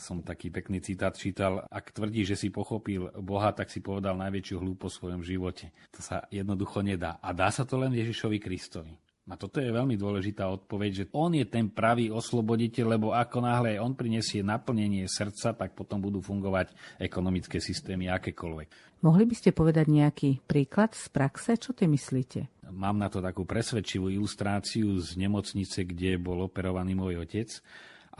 Som 0.00 0.24
taký 0.24 0.48
pekný 0.48 0.80
citát 0.80 1.12
čítal, 1.12 1.60
ak 1.68 1.92
tvrdí, 1.92 2.24
že 2.24 2.38
si 2.38 2.48
pochopil 2.48 3.10
Boha, 3.20 3.52
tak 3.52 3.68
si 3.68 3.84
povedal 3.84 4.16
najväčšiu 4.16 4.56
hlúpo 4.56 4.88
v 4.88 4.96
svojom 4.96 5.22
živote. 5.26 5.74
To 5.92 6.00
sa 6.00 6.24
jednoducho 6.32 6.80
nedá. 6.80 7.20
A 7.20 7.36
dá 7.36 7.52
sa 7.52 7.68
to 7.68 7.76
len 7.76 7.92
Ježišovi 7.92 8.38
Kristovi. 8.40 8.96
A 9.24 9.40
toto 9.40 9.56
je 9.56 9.72
veľmi 9.72 9.96
dôležitá 9.96 10.44
odpoveď, 10.52 10.90
že 10.92 11.04
on 11.16 11.32
je 11.32 11.48
ten 11.48 11.72
pravý 11.72 12.12
osloboditeľ, 12.12 13.00
lebo 13.00 13.16
ako 13.16 13.40
náhle 13.40 13.80
on 13.80 13.96
prinesie 13.96 14.44
naplnenie 14.44 15.08
srdca, 15.08 15.56
tak 15.56 15.72
potom 15.72 15.96
budú 15.96 16.20
fungovať 16.20 16.76
ekonomické 17.00 17.56
systémy 17.56 18.12
akékoľvek. 18.12 19.00
Mohli 19.00 19.24
by 19.24 19.34
ste 19.36 19.56
povedať 19.56 19.88
nejaký 19.88 20.30
príklad 20.44 20.92
z 20.92 21.08
praxe? 21.08 21.56
Čo 21.56 21.72
ty 21.72 21.88
myslíte? 21.88 22.52
Mám 22.68 23.00
na 23.00 23.08
to 23.08 23.24
takú 23.24 23.48
presvedčivú 23.48 24.12
ilustráciu 24.12 25.00
z 25.00 25.16
nemocnice, 25.16 25.88
kde 25.88 26.20
bol 26.20 26.44
operovaný 26.44 26.92
môj 26.92 27.24
otec. 27.24 27.48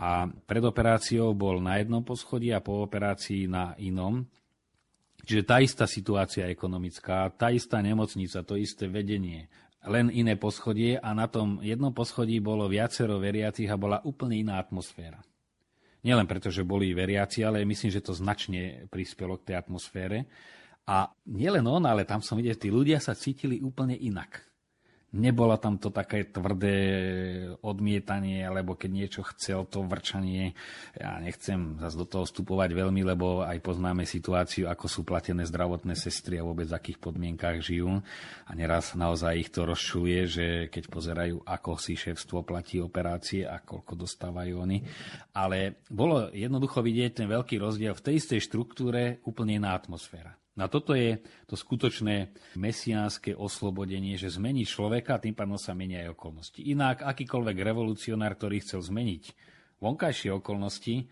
A 0.01 0.25
pred 0.49 0.65
operáciou 0.65 1.37
bol 1.37 1.61
na 1.61 1.85
jednom 1.85 2.01
poschodí 2.01 2.49
a 2.49 2.65
po 2.65 2.81
operácii 2.81 3.45
na 3.45 3.77
inom. 3.77 4.25
Čiže 5.25 5.43
tá 5.49 5.57
istá 5.61 5.85
situácia 5.89 6.53
ekonomická, 6.53 7.33
tá 7.33 7.49
istá 7.49 7.81
nemocnica, 7.81 8.45
to 8.45 8.61
isté 8.61 8.85
vedenie, 8.85 9.49
len 9.85 10.09
iné 10.09 10.37
poschodie 10.41 10.97
a 10.97 11.13
na 11.13 11.29
tom 11.29 11.61
jednom 11.61 11.93
poschodí 11.93 12.41
bolo 12.41 12.69
viacero 12.69 13.21
veriacich 13.21 13.69
a 13.69 13.81
bola 13.81 14.01
úplne 14.05 14.41
iná 14.41 14.57
atmosféra. 14.57 15.21
Nielen 16.05 16.29
preto, 16.29 16.53
že 16.53 16.69
boli 16.69 16.93
veriaci, 16.93 17.41
ale 17.45 17.65
myslím, 17.65 17.89
že 17.89 18.05
to 18.05 18.13
značne 18.13 18.89
prispelo 18.93 19.41
k 19.41 19.53
tej 19.53 19.57
atmosfére. 19.57 20.29
A 20.85 21.09
nielen 21.25 21.65
on, 21.65 21.89
ale 21.89 22.05
tam 22.05 22.21
som 22.21 22.37
videl, 22.37 22.61
tí 22.61 22.69
ľudia 22.69 23.01
sa 23.01 23.17
cítili 23.17 23.65
úplne 23.65 23.97
inak. 23.97 24.45
Nebolo 25.15 25.55
tam 25.63 25.79
to 25.79 25.95
také 25.95 26.27
tvrdé 26.27 26.75
odmietanie, 27.63 28.43
alebo 28.43 28.75
keď 28.75 28.91
niečo 28.91 29.23
chcel, 29.31 29.63
to 29.71 29.87
vrčanie. 29.87 30.59
Ja 30.99 31.23
nechcem 31.23 31.79
zase 31.79 31.95
do 31.95 32.03
toho 32.03 32.27
vstupovať 32.27 32.75
veľmi, 32.75 33.07
lebo 33.07 33.47
aj 33.47 33.63
poznáme 33.63 34.03
situáciu, 34.11 34.67
ako 34.67 34.91
sú 34.91 35.01
platené 35.07 35.47
zdravotné 35.47 35.95
sestry 35.95 36.43
a 36.43 36.47
vôbec 36.47 36.67
v 36.67 36.75
akých 36.75 36.99
podmienkách 36.99 37.63
žijú. 37.63 38.03
A 38.45 38.51
neraz 38.59 38.99
naozaj 38.99 39.39
ich 39.39 39.55
to 39.55 39.63
rozčuluje, 39.63 40.21
že 40.27 40.47
keď 40.67 40.85
pozerajú, 40.91 41.47
ako 41.47 41.79
si 41.79 41.95
šéfstvo 41.95 42.43
platí 42.43 42.83
operácie 42.83 43.47
a 43.47 43.63
koľko 43.63 43.95
dostávajú 43.95 44.67
oni. 44.67 44.83
Ale 45.31 45.79
bolo 45.95 46.35
jednoducho 46.35 46.83
vidieť 46.83 47.23
ten 47.23 47.29
veľký 47.31 47.63
rozdiel 47.63 47.95
v 47.95 48.03
tej 48.03 48.15
istej 48.19 48.51
štruktúre, 48.51 49.23
úplne 49.23 49.63
iná 49.63 49.79
atmosféra. 49.79 50.35
Na 50.55 50.71
toto 50.71 50.95
je 50.95 51.19
to 51.51 51.59
skutočné 51.59 52.31
mesiánske 52.55 53.35
oslobodenie, 53.35 54.15
že 54.15 54.31
zmení 54.31 54.63
človeka 54.63 55.19
tým 55.19 55.35
pádom 55.35 55.59
sa 55.59 55.75
menia 55.75 56.07
aj 56.07 56.15
okolnosti. 56.15 56.63
Inak 56.63 57.03
akýkoľvek 57.03 57.57
revolucionár, 57.59 58.39
ktorý 58.39 58.63
chcel 58.63 58.79
zmeniť 58.79 59.35
vonkajšie 59.83 60.31
okolnosti, 60.31 61.11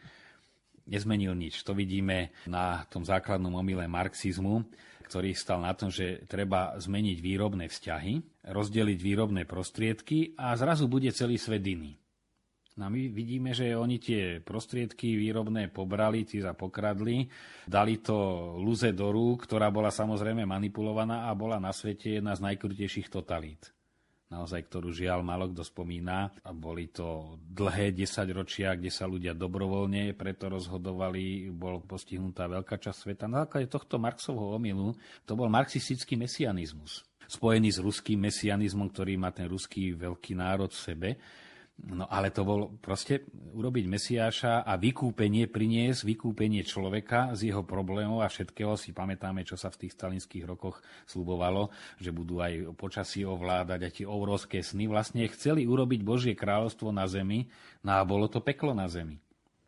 nezmenil 0.86 1.34
nič. 1.34 1.62
To 1.66 1.74
vidíme 1.74 2.30
na 2.46 2.86
tom 2.86 3.02
základnom 3.02 3.54
omyle 3.54 3.86
marxizmu, 3.90 4.62
ktorý 5.06 5.34
stal 5.34 5.60
na 5.60 5.74
tom, 5.74 5.90
že 5.90 6.22
treba 6.24 6.78
zmeniť 6.78 7.18
výrobné 7.18 7.66
vzťahy, 7.66 8.46
rozdeliť 8.48 8.98
výrobné 8.98 9.42
prostriedky 9.44 10.38
a 10.38 10.54
zrazu 10.54 10.86
bude 10.86 11.10
celý 11.12 11.36
svet 11.36 11.66
iný. 11.66 12.01
No 12.72 12.88
my 12.88 13.12
vidíme, 13.12 13.52
že 13.52 13.76
oni 13.76 14.00
tie 14.00 14.40
prostriedky 14.40 15.12
výrobné 15.12 15.68
pobrali, 15.68 16.24
tí 16.24 16.40
za 16.40 16.56
pokradli, 16.56 17.28
dali 17.68 18.00
to 18.00 18.16
luze 18.56 18.96
do 18.96 19.12
rúk, 19.12 19.44
ktorá 19.44 19.68
bola 19.68 19.92
samozrejme 19.92 20.48
manipulovaná 20.48 21.28
a 21.28 21.36
bola 21.36 21.60
na 21.60 21.68
svete 21.68 22.16
jedna 22.16 22.32
z 22.32 22.48
najkrutejších 22.48 23.12
totalít. 23.12 23.76
Naozaj, 24.32 24.64
ktorú 24.72 24.88
žiaľ 24.96 25.20
málo 25.20 25.52
kto 25.52 25.60
spomína. 25.60 26.32
A 26.40 26.56
boli 26.56 26.88
to 26.88 27.36
dlhé 27.36 27.92
desaťročia, 27.92 28.72
kde 28.80 28.88
sa 28.88 29.04
ľudia 29.04 29.36
dobrovoľne 29.36 30.16
preto 30.16 30.48
rozhodovali, 30.48 31.52
bol 31.52 31.84
postihnutá 31.84 32.48
veľká 32.48 32.80
časť 32.80 32.96
sveta. 32.96 33.28
Na 33.28 33.44
základe 33.44 33.68
tohto 33.68 34.00
Marxovho 34.00 34.56
omilu 34.56 34.96
to 35.28 35.36
bol 35.36 35.52
marxistický 35.52 36.16
mesianizmus 36.16 37.04
spojený 37.32 37.72
s 37.72 37.80
ruským 37.80 38.28
mesianizmom, 38.28 38.92
ktorý 38.92 39.16
má 39.16 39.32
ten 39.32 39.48
ruský 39.48 39.96
veľký 39.96 40.36
národ 40.36 40.68
v 40.68 40.84
sebe 40.84 41.08
No 41.82 42.06
ale 42.06 42.30
to 42.30 42.46
bol 42.46 42.78
proste 42.78 43.26
urobiť 43.32 43.84
Mesiáša 43.90 44.62
a 44.62 44.78
vykúpenie, 44.78 45.50
priniesť 45.50 46.06
vykúpenie 46.06 46.62
človeka 46.62 47.34
z 47.34 47.50
jeho 47.50 47.66
problémov 47.66 48.22
a 48.22 48.30
všetkého 48.30 48.78
si 48.78 48.94
pamätáme, 48.94 49.42
čo 49.42 49.58
sa 49.58 49.66
v 49.72 49.86
tých 49.86 49.98
stalinských 49.98 50.46
rokoch 50.46 50.78
slubovalo, 51.10 51.74
že 51.98 52.14
budú 52.14 52.38
aj 52.38 52.78
počasí 52.78 53.26
ovládať 53.26 53.80
a 53.82 53.90
tie 53.90 54.06
obrovské 54.06 54.62
sny. 54.62 54.86
Vlastne 54.86 55.26
chceli 55.32 55.66
urobiť 55.66 56.00
Božie 56.06 56.38
kráľovstvo 56.38 56.94
na 56.94 57.08
zemi, 57.10 57.50
no 57.82 57.98
a 57.98 58.06
bolo 58.06 58.30
to 58.30 58.38
peklo 58.38 58.76
na 58.76 58.86
zemi. 58.86 59.18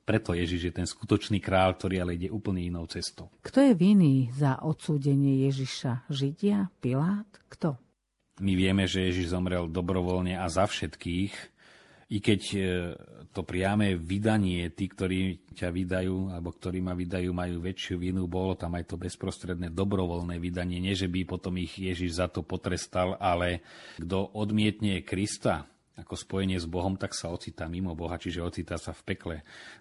Preto 0.05 0.37
Ježiš 0.37 0.71
je 0.71 0.73
ten 0.77 0.87
skutočný 0.87 1.41
král, 1.41 1.75
ktorý 1.75 2.05
ale 2.05 2.21
ide 2.21 2.29
úplne 2.29 2.61
inou 2.61 2.85
cestou. 2.85 3.33
Kto 3.41 3.59
je 3.59 3.73
vinný 3.73 4.29
za 4.37 4.61
odsúdenie 4.61 5.49
Ježiša? 5.49 6.13
Židia? 6.13 6.69
Pilát? 6.79 7.27
Kto? 7.49 7.81
My 8.45 8.53
vieme, 8.53 8.85
že 8.85 9.09
Ježiš 9.09 9.33
zomrel 9.33 9.71
dobrovoľne 9.71 10.37
a 10.37 10.45
za 10.51 10.69
všetkých, 10.69 11.54
i 12.13 12.19
keď 12.21 12.41
e, 12.53 12.59
to 13.33 13.43
priame 13.43 13.97
vydanie, 13.97 14.69
tí, 14.77 14.91
ktorí 14.91 15.53
ťa 15.57 15.69
vydajú, 15.73 16.35
alebo 16.35 16.53
ktorí 16.53 16.85
ma 16.85 16.93
vydajú, 16.93 17.31
majú 17.33 17.65
väčšiu 17.65 17.97
vinu, 17.97 18.29
bolo 18.29 18.55
tam 18.55 18.77
aj 18.77 18.93
to 18.93 18.97
bezprostredné 19.01 19.73
dobrovoľné 19.73 20.37
vydanie, 20.37 20.79
nie 20.83 20.93
že 20.93 21.09
by 21.09 21.25
potom 21.25 21.57
ich 21.57 21.75
Ježiš 21.75 22.21
za 22.21 22.27
to 22.29 22.45
potrestal, 22.45 23.17
ale 23.17 23.65
kto 23.97 24.37
odmietne 24.37 25.01
Krista, 25.03 25.67
ako 25.95 26.19
spojenie 26.19 26.59
s 26.59 26.67
Bohom, 26.67 26.99
tak 26.99 27.15
sa 27.15 27.31
ocitá 27.31 27.71
mimo 27.71 27.95
Boha, 27.95 28.19
čiže 28.19 28.43
ocitá 28.43 28.75
sa 28.75 28.91
v 28.91 29.15
pekle. 29.15 29.37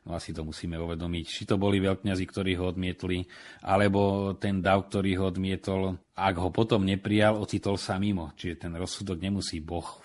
No 0.06 0.14
asi 0.14 0.30
to 0.30 0.46
musíme 0.46 0.78
uvedomiť. 0.78 1.26
Či 1.26 1.44
to 1.50 1.58
boli 1.58 1.82
veľkňazi, 1.82 2.26
ktorí 2.30 2.54
ho 2.62 2.70
odmietli, 2.70 3.26
alebo 3.66 4.34
ten 4.38 4.62
dav, 4.62 4.86
ktorý 4.94 5.18
ho 5.18 5.34
odmietol, 5.34 5.98
ak 6.14 6.36
ho 6.38 6.54
potom 6.54 6.86
neprijal, 6.86 7.42
ocitol 7.42 7.82
sa 7.82 7.98
mimo. 7.98 8.30
Čiže 8.38 8.70
ten 8.70 8.74
rozsudok 8.78 9.18
nemusí 9.18 9.58
Boh 9.58 10.03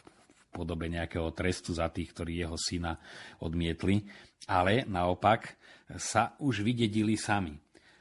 podobe 0.59 0.91
nejakého 0.91 1.31
trestu 1.31 1.71
za 1.71 1.87
tých, 1.87 2.11
ktorí 2.11 2.43
jeho 2.43 2.59
syna 2.59 2.99
odmietli, 3.39 4.03
ale 4.51 4.83
naopak 4.91 5.55
sa 5.95 6.35
už 6.43 6.67
vydedili 6.67 7.15
sami. 7.15 7.55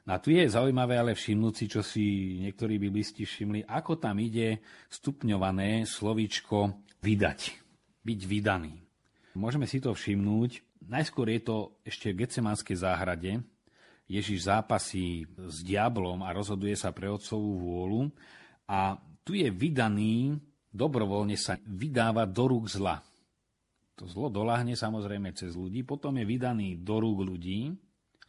A 0.07 0.23
tu 0.23 0.31
je 0.31 0.39
zaujímavé 0.47 0.95
ale 0.95 1.13
všimnúť 1.13 1.53
si, 1.53 1.65
čo 1.67 1.83
si 1.83 2.05
niektorí 2.39 2.79
biblisti 2.79 3.27
všimli, 3.27 3.67
ako 3.67 3.99
tam 3.99 4.23
ide 4.23 4.63
stupňované 4.87 5.83
slovíčko 5.83 6.79
vydať, 7.03 7.39
byť 8.07 8.19
vydaný. 8.23 8.73
Môžeme 9.35 9.67
si 9.67 9.83
to 9.83 9.91
všimnúť. 9.91 10.63
Najskôr 10.87 11.27
je 11.35 11.41
to 11.43 11.57
ešte 11.83 12.15
v 12.15 12.23
Getsemanskej 12.23 12.77
záhrade. 12.79 13.43
Ježiš 14.07 14.47
zápasí 14.47 15.27
s 15.35 15.59
diablom 15.67 16.23
a 16.23 16.31
rozhoduje 16.31 16.79
sa 16.79 16.95
pre 16.95 17.11
otcovú 17.11 17.59
vôľu. 17.59 18.01
A 18.63 18.95
tu 19.27 19.35
je 19.35 19.51
vydaný 19.51 20.39
dobrovoľne 20.71 21.35
sa 21.39 21.59
vydáva 21.63 22.27
do 22.27 22.45
rúk 22.49 22.67
zla. 22.71 22.99
To 23.97 24.05
zlo 24.05 24.29
doláhne 24.29 24.77
samozrejme 24.77 25.33
cez 25.33 25.57
ľudí, 25.57 25.81
potom 25.81 26.13
je 26.21 26.25
vydaný 26.25 26.77
do 26.79 27.01
rúk 27.01 27.25
ľudí, 27.25 27.73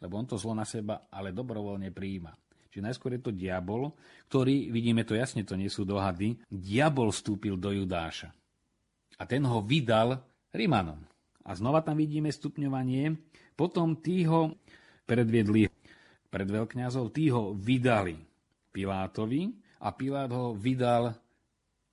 lebo 0.01 0.17
on 0.17 0.25
to 0.25 0.39
zlo 0.39 0.57
na 0.57 0.65
seba 0.65 1.05
ale 1.13 1.35
dobrovoľne 1.35 1.93
prijíma. 1.93 2.33
Čiže 2.69 2.85
najskôr 2.85 3.17
je 3.17 3.21
to 3.25 3.33
diabol, 3.33 3.93
ktorý, 4.29 4.69
vidíme 4.69 5.01
to 5.01 5.17
jasne, 5.17 5.41
to 5.41 5.57
nie 5.57 5.69
sú 5.69 5.85
dohady, 5.85 6.37
diabol 6.49 7.09
vstúpil 7.09 7.57
do 7.57 7.73
Judáša. 7.73 8.29
A 9.19 9.23
ten 9.25 9.41
ho 9.43 9.59
vydal 9.65 10.21
Rimanom. 10.53 11.01
A 11.45 11.57
znova 11.57 11.81
tam 11.81 11.97
vidíme 11.97 12.29
stupňovanie. 12.29 13.17
Potom 13.57 13.97
tí 13.97 14.23
ho 14.29 14.53
predviedli 15.09 15.65
pred 16.29 16.45
veľkňazov, 16.45 17.09
tí 17.09 17.33
ho 17.33 17.57
vydali 17.57 18.21
Pilátovi 18.69 19.49
a 19.81 19.89
Pilát 19.91 20.29
ho 20.29 20.53
vydal 20.53 21.09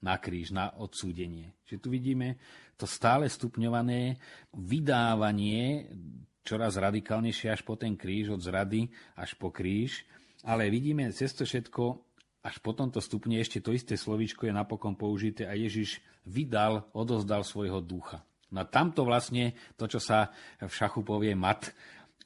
na 0.03 0.21
kríž, 0.21 0.53
na 0.53 0.73
odsúdenie. 0.77 1.57
Čiže 1.65 1.83
tu 1.83 1.89
vidíme 1.93 2.37
to 2.77 2.85
stále 2.85 3.29
stupňované 3.29 4.21
vydávanie 4.53 5.89
čoraz 6.47 6.79
radikálnejšie 6.79 7.51
až 7.51 7.67
po 7.67 7.75
ten 7.75 7.99
kríž, 7.99 8.31
od 8.31 8.39
zrady 8.39 8.87
až 9.19 9.35
po 9.35 9.51
kríž. 9.51 10.07
Ale 10.47 10.71
vidíme 10.71 11.11
cez 11.11 11.35
to 11.35 11.43
všetko, 11.43 11.99
až 12.47 12.63
po 12.63 12.71
tomto 12.71 13.03
stupne 13.03 13.43
ešte 13.43 13.59
to 13.59 13.75
isté 13.75 13.99
slovíčko 13.99 14.47
je 14.47 14.55
napokon 14.55 14.95
použité 14.95 15.51
a 15.51 15.59
Ježiš 15.59 15.99
vydal, 16.23 16.87
odozdal 16.95 17.43
svojho 17.43 17.83
ducha. 17.83 18.23
No 18.55 18.63
a 18.63 18.65
tamto 18.71 19.03
vlastne, 19.03 19.59
to, 19.75 19.91
čo 19.91 19.99
sa 19.99 20.31
v 20.63 20.71
šachu 20.71 21.03
povie 21.03 21.35
mat, 21.35 21.75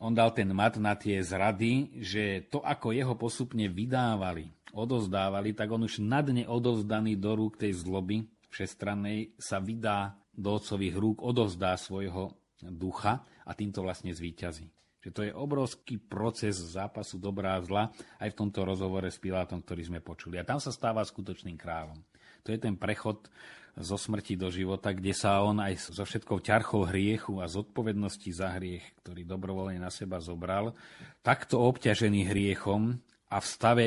on 0.05 0.13
dal 0.13 0.37
ten 0.37 0.53
mat 0.53 0.77
na 0.77 0.93
tie 0.93 1.25
zrady, 1.25 2.05
že 2.05 2.45
to, 2.53 2.61
ako 2.61 2.93
jeho 2.93 3.17
postupne 3.17 3.65
vydávali, 3.73 4.53
odozdávali, 4.73 5.55
tak 5.55 5.71
on 5.71 5.87
už 5.87 6.03
na 6.03 6.23
odovzdaný 6.47 7.17
do 7.19 7.35
rúk 7.37 7.59
tej 7.61 7.77
zloby 7.81 8.27
všestrannej 8.51 9.39
sa 9.39 9.63
vydá 9.63 10.19
do 10.35 10.59
otcových 10.59 10.97
rúk, 10.99 11.17
odovzdá 11.23 11.79
svojho 11.79 12.35
ducha 12.61 13.23
a 13.47 13.53
týmto 13.55 13.81
vlastne 13.81 14.11
zvíťazí. 14.13 14.69
Že 15.01 15.11
to 15.17 15.21
je 15.25 15.33
obrovský 15.33 15.97
proces 15.97 16.61
zápasu 16.61 17.17
dobrá 17.17 17.57
a 17.57 17.65
zla 17.65 17.89
aj 18.21 18.37
v 18.37 18.39
tomto 18.45 18.69
rozhovore 18.69 19.09
s 19.09 19.17
Pilátom, 19.17 19.65
ktorý 19.65 19.89
sme 19.89 20.01
počuli. 20.05 20.37
A 20.37 20.45
tam 20.45 20.61
sa 20.61 20.69
stáva 20.69 21.01
skutočným 21.01 21.57
kráľom. 21.57 21.97
To 22.45 22.53
je 22.53 22.61
ten 22.61 22.77
prechod 22.77 23.33
zo 23.81 23.97
smrti 23.97 24.37
do 24.37 24.53
života, 24.53 24.93
kde 24.93 25.17
sa 25.17 25.41
on 25.41 25.57
aj 25.57 25.89
so 25.89 26.05
všetkou 26.05 26.45
ťarchou 26.45 26.85
hriechu 26.85 27.41
a 27.41 27.49
zodpovednosti 27.49 28.29
za 28.29 28.53
hriech, 28.61 28.85
ktorý 29.01 29.25
dobrovoľne 29.25 29.81
na 29.81 29.89
seba 29.89 30.21
zobral, 30.21 30.77
takto 31.25 31.65
obťažený 31.65 32.29
hriechom 32.29 33.01
a 33.33 33.37
v 33.41 33.47
stave 33.47 33.87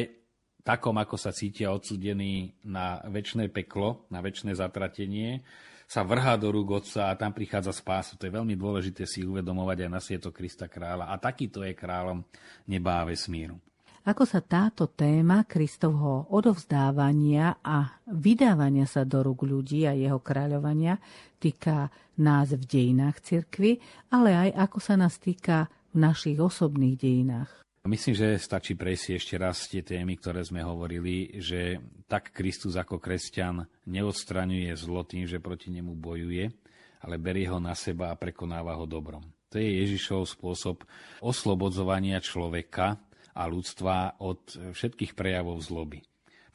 takom, 0.63 0.95
ako 0.95 1.19
sa 1.19 1.35
cítia 1.35 1.75
odsudení 1.75 2.55
na 2.63 3.03
väčšie 3.03 3.51
peklo, 3.51 4.07
na 4.07 4.23
väčšie 4.23 4.55
zatratenie, 4.55 5.43
sa 5.83 6.01
vrhá 6.01 6.39
do 6.39 6.49
rúk 6.49 6.81
Otca 6.81 7.11
a 7.11 7.19
tam 7.19 7.35
prichádza 7.35 7.75
spása. 7.75 8.17
To 8.17 8.25
je 8.25 8.33
veľmi 8.33 8.55
dôležité 8.57 9.05
si 9.05 9.21
uvedomovať 9.21 9.85
aj 9.85 9.89
na 9.91 10.01
svieto 10.01 10.33
Krista 10.33 10.65
kráľa. 10.65 11.11
A 11.11 11.19
takýto 11.21 11.61
je 11.61 11.77
kráľom 11.77 12.25
neba 12.65 13.03
a 13.03 13.05
vesmíru. 13.05 13.59
Ako 14.03 14.27
sa 14.27 14.43
táto 14.43 14.91
téma 14.91 15.47
Kristovho 15.47 16.27
odovzdávania 16.27 17.63
a 17.63 18.03
vydávania 18.11 18.83
sa 18.83 19.07
do 19.07 19.23
rúk 19.23 19.47
ľudí 19.47 19.87
a 19.87 19.95
jeho 19.95 20.19
kráľovania 20.19 20.99
týka 21.39 21.87
nás 22.19 22.51
v 22.51 22.63
dejinách 22.67 23.23
cirkvy, 23.23 23.79
ale 24.11 24.35
aj 24.35 24.49
ako 24.59 24.77
sa 24.83 24.99
nás 24.99 25.15
týka 25.23 25.71
v 25.95 26.03
našich 26.03 26.35
osobných 26.35 26.99
dejinách. 26.99 27.62
Myslím, 27.83 28.15
že 28.15 28.39
stačí 28.39 28.79
prejsť 28.79 29.19
ešte 29.19 29.35
raz 29.35 29.67
tie 29.67 29.83
témy, 29.83 30.15
ktoré 30.15 30.39
sme 30.39 30.63
hovorili, 30.63 31.35
že 31.43 31.83
tak 32.07 32.31
Kristus 32.31 32.79
ako 32.79 32.95
kresťan 32.95 33.67
neodstraňuje 33.91 34.71
zlo 34.79 35.03
tým, 35.03 35.27
že 35.27 35.43
proti 35.43 35.67
nemu 35.67 35.91
bojuje, 35.91 36.47
ale 37.03 37.19
berie 37.19 37.43
ho 37.51 37.59
na 37.59 37.75
seba 37.75 38.15
a 38.15 38.15
prekonáva 38.15 38.79
ho 38.79 38.87
dobrom. 38.87 39.27
To 39.51 39.59
je 39.59 39.83
Ježišov 39.83 40.31
spôsob 40.31 40.87
oslobodzovania 41.19 42.23
človeka 42.23 43.03
a 43.35 43.43
ľudstva 43.51 44.15
od 44.23 44.39
všetkých 44.71 45.11
prejavov 45.11 45.59
zloby. 45.59 45.99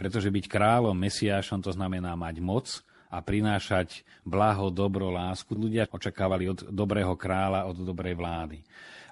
Pretože 0.01 0.33
byť 0.33 0.49
kráľom, 0.49 0.97
mesiášom, 0.97 1.61
to 1.61 1.77
znamená 1.77 2.17
mať 2.17 2.41
moc 2.41 2.81
a 3.13 3.21
prinášať 3.21 4.01
blaho, 4.25 4.73
dobro, 4.73 5.13
lásku. 5.13 5.53
Ľudia 5.53 5.93
očakávali 5.93 6.49
od 6.49 6.73
dobrého 6.73 7.13
kráľa, 7.21 7.69
od 7.69 7.85
dobrej 7.85 8.17
vlády. 8.17 8.65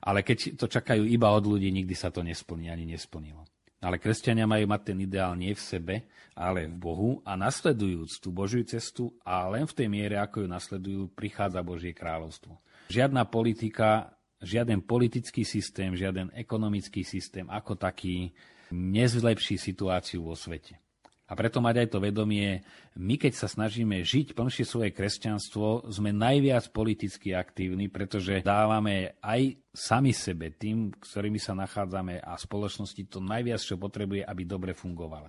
Ale 0.06 0.22
keď 0.22 0.54
to 0.54 0.70
čakajú 0.70 1.02
iba 1.02 1.34
od 1.34 1.44
ľudí, 1.44 1.66
nikdy 1.74 1.92
sa 1.98 2.14
to 2.14 2.22
nesplní, 2.22 2.70
ani 2.70 2.86
nesplnilo. 2.86 3.42
Ale 3.82 3.98
kresťania 3.98 4.46
majú 4.46 4.70
mať 4.70 4.82
ten 4.94 4.98
ideál 5.02 5.34
nie 5.34 5.52
v 5.52 5.60
sebe, 5.60 5.94
ale 6.32 6.70
v 6.70 6.76
Bohu 6.78 7.10
a 7.26 7.34
nasledujúc 7.34 8.22
tú 8.22 8.30
Božiu 8.30 8.62
cestu 8.62 9.12
a 9.26 9.44
len 9.50 9.66
v 9.66 9.76
tej 9.76 9.88
miere, 9.90 10.16
ako 10.16 10.46
ju 10.46 10.48
nasledujú, 10.48 11.02
prichádza 11.12 11.60
Božie 11.66 11.92
kráľovstvo. 11.92 12.56
Žiadna 12.88 13.26
politika, 13.26 14.14
žiaden 14.38 14.80
politický 14.86 15.42
systém, 15.42 15.92
žiaden 15.92 16.30
ekonomický 16.38 17.02
systém 17.02 17.50
ako 17.50 17.74
taký 17.74 18.30
nezlepší 18.70 19.58
situáciu 19.58 20.22
vo 20.22 20.38
svete. 20.38 20.78
A 21.26 21.34
preto 21.34 21.58
mať 21.58 21.82
aj 21.82 21.88
to 21.90 21.98
vedomie, 21.98 22.62
my 22.94 23.18
keď 23.18 23.34
sa 23.34 23.50
snažíme 23.50 23.98
žiť 24.06 24.38
plnšie 24.38 24.62
svoje 24.62 24.94
kresťanstvo, 24.94 25.90
sme 25.90 26.14
najviac 26.14 26.70
politicky 26.70 27.34
aktívni, 27.34 27.90
pretože 27.90 28.46
dávame 28.46 29.18
aj 29.18 29.58
sami 29.74 30.14
sebe, 30.14 30.54
tým, 30.54 30.94
ktorými 30.94 31.42
sa 31.42 31.58
nachádzame 31.58 32.22
a 32.22 32.38
spoločnosti 32.38 33.10
to 33.10 33.18
najviac, 33.18 33.58
čo 33.58 33.74
potrebuje, 33.74 34.22
aby 34.22 34.42
dobre 34.46 34.70
fungovala. 34.70 35.26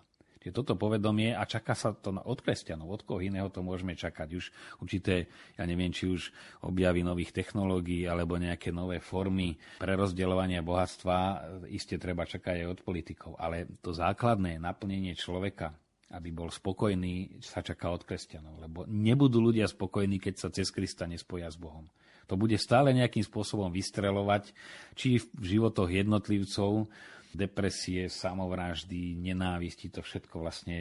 Čiže 0.48 0.54
toto 0.64 0.80
povedomie 0.80 1.36
a 1.36 1.44
čaká 1.44 1.76
sa 1.76 1.92
to 1.92 2.14
od 2.14 2.40
kresťanov, 2.40 2.88
od 2.88 3.02
koho 3.04 3.20
iného 3.20 3.52
to 3.52 3.60
môžeme 3.66 3.98
čakať. 3.98 4.30
Už 4.38 4.46
určité, 4.80 5.28
ja 5.60 5.68
neviem, 5.68 5.92
či 5.92 6.08
už 6.08 6.32
objavy 6.64 7.04
nových 7.04 7.36
technológií 7.36 8.08
alebo 8.08 8.40
nejaké 8.40 8.72
nové 8.72 9.04
formy 9.04 9.60
prerozdeľovania 9.82 10.64
bohatstva, 10.64 11.18
iste 11.68 12.00
treba 12.00 12.24
čakať 12.24 12.64
aj 12.64 12.68
od 12.70 12.80
politikov. 12.80 13.36
Ale 13.36 13.68
to 13.84 13.92
základné 13.92 14.56
naplnenie 14.62 15.18
človeka, 15.20 15.76
aby 16.14 16.30
bol 16.32 16.48
spokojný, 16.48 17.44
sa 17.44 17.60
čaká 17.60 17.92
od 17.92 18.08
kresťanov. 18.08 18.64
Lebo 18.64 18.80
nebudú 18.88 19.44
ľudia 19.44 19.68
spokojní, 19.68 20.24
keď 20.24 20.34
sa 20.40 20.48
cez 20.54 20.72
Krista 20.72 21.04
nespoja 21.04 21.52
s 21.52 21.60
Bohom. 21.60 21.88
To 22.28 22.36
bude 22.36 22.60
stále 22.60 22.92
nejakým 22.92 23.24
spôsobom 23.24 23.72
vystrelovať, 23.72 24.52
či 25.00 25.20
v 25.20 25.44
životoch 25.44 25.88
jednotlivcov, 25.88 26.92
depresie, 27.38 28.10
samovraždy, 28.10 29.14
nenávisti, 29.14 29.94
to 29.94 30.02
všetko 30.02 30.42
vlastne, 30.42 30.78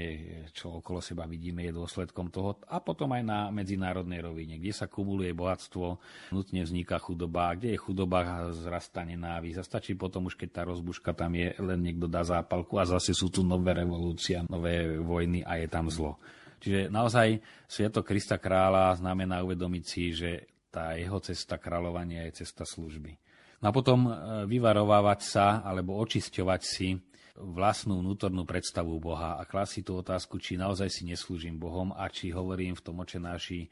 čo 0.57 0.81
okolo 0.81 1.05
seba 1.05 1.29
vidíme, 1.29 1.69
je 1.69 1.77
dôsledkom 1.77 2.33
toho. 2.33 2.57
A 2.73 2.81
potom 2.81 3.12
aj 3.12 3.23
na 3.23 3.40
medzinárodnej 3.53 4.25
rovine, 4.25 4.57
kde 4.57 4.73
sa 4.73 4.88
kumuluje 4.88 5.37
bohatstvo, 5.37 6.01
nutne 6.33 6.64
vzniká 6.64 6.97
chudoba, 6.97 7.53
kde 7.53 7.77
je 7.77 7.83
chudoba, 7.85 8.49
zrastá 8.57 9.05
nenávisť. 9.05 9.61
A 9.61 9.69
stačí 9.69 9.92
potom 9.92 10.33
už, 10.33 10.40
keď 10.40 10.49
tá 10.51 10.62
rozbuška 10.64 11.12
tam 11.12 11.37
je, 11.37 11.53
len 11.61 11.85
niekto 11.85 12.09
dá 12.09 12.25
zápalku 12.25 12.81
a 12.81 12.88
zase 12.88 13.12
sú 13.12 13.29
tu 13.29 13.45
nové 13.45 13.77
revolúcie, 13.77 14.40
nové 14.49 14.97
vojny 14.97 15.45
a 15.45 15.61
je 15.61 15.69
tam 15.69 15.92
zlo. 15.92 16.16
Čiže 16.57 16.88
naozaj 16.88 17.45
Sviato 17.69 18.01
Krista 18.01 18.40
kráľa 18.40 18.97
znamená 18.97 19.45
uvedomiť 19.45 19.85
si, 19.85 20.16
že 20.16 20.49
tá 20.73 20.97
jeho 20.97 21.21
cesta 21.21 21.61
kráľovania 21.61 22.29
je 22.29 22.42
cesta 22.45 22.64
služby. 22.64 23.26
No 23.66 23.74
a 23.74 23.74
potom 23.74 24.07
e, 24.07 24.11
vyvarovávať 24.46 25.20
sa 25.26 25.59
alebo 25.66 25.98
očisťovať 25.98 26.61
si 26.62 26.94
vlastnú 27.35 27.98
vnútornú 27.98 28.46
predstavu 28.46 28.94
Boha 29.02 29.42
a 29.42 29.42
si 29.66 29.83
tú 29.83 29.98
otázku, 29.98 30.38
či 30.38 30.55
naozaj 30.55 30.87
si 30.87 31.02
neslúžim 31.02 31.59
Bohom 31.59 31.90
a 31.90 32.07
či 32.07 32.31
hovorím 32.31 32.79
v 32.79 32.85
tom 32.87 33.02
očenáši 33.02 33.66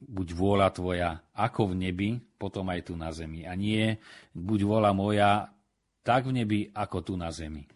buď 0.00 0.28
vôľa 0.32 0.68
tvoja 0.72 1.10
ako 1.36 1.70
v 1.70 1.74
nebi, 1.76 2.10
potom 2.40 2.72
aj 2.72 2.88
tu 2.88 2.96
na 2.96 3.12
zemi. 3.12 3.44
A 3.44 3.52
nie 3.52 4.00
buď 4.32 4.64
vôľa 4.64 4.96
moja 4.96 5.52
tak 6.00 6.24
v 6.24 6.40
nebi, 6.40 6.60
ako 6.72 7.04
tu 7.04 7.14
na 7.20 7.28
zemi. 7.28 7.68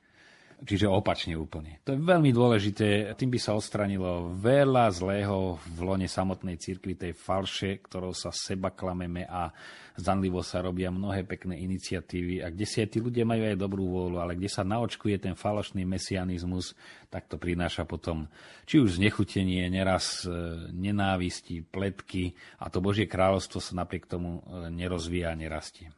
Čiže 0.58 0.90
opačne 0.90 1.38
úplne. 1.38 1.78
To 1.86 1.94
je 1.94 2.02
veľmi 2.02 2.34
dôležité. 2.34 3.14
Tým 3.14 3.30
by 3.30 3.38
sa 3.38 3.54
odstranilo 3.54 4.34
veľa 4.34 4.90
zlého 4.90 5.54
v 5.54 5.78
lone 5.86 6.10
samotnej 6.10 6.58
cirkvi, 6.58 6.98
tej 6.98 7.14
falše, 7.14 7.78
ktorou 7.78 8.10
sa 8.10 8.34
seba 8.34 8.74
klameme 8.74 9.22
a 9.22 9.54
zanlivo 9.94 10.42
sa 10.42 10.58
robia 10.58 10.90
mnohé 10.90 11.22
pekné 11.22 11.62
iniciatívy 11.62 12.42
a 12.42 12.50
kde 12.50 12.66
si 12.66 12.82
aj 12.82 12.90
tí 12.90 12.98
ľudia 12.98 13.22
majú 13.22 13.46
aj 13.46 13.54
dobrú 13.54 13.84
vôľu, 13.86 14.16
ale 14.18 14.34
kde 14.34 14.50
sa 14.50 14.66
naočkuje 14.66 15.22
ten 15.22 15.38
falošný 15.38 15.86
mesianizmus, 15.86 16.74
tak 17.06 17.30
to 17.30 17.38
prináša 17.38 17.86
potom 17.86 18.26
či 18.66 18.82
už 18.82 18.98
znechutenie, 18.98 19.62
neraz 19.70 20.26
e, 20.26 20.30
nenávisti, 20.74 21.62
pletky 21.66 22.34
a 22.62 22.66
to 22.66 22.82
Božie 22.82 23.10
kráľovstvo 23.10 23.58
sa 23.58 23.78
napriek 23.78 24.06
tomu 24.06 24.42
e, 24.42 24.70
nerozvíja 24.74 25.34
a 25.34 25.38
nerastie. 25.38 25.90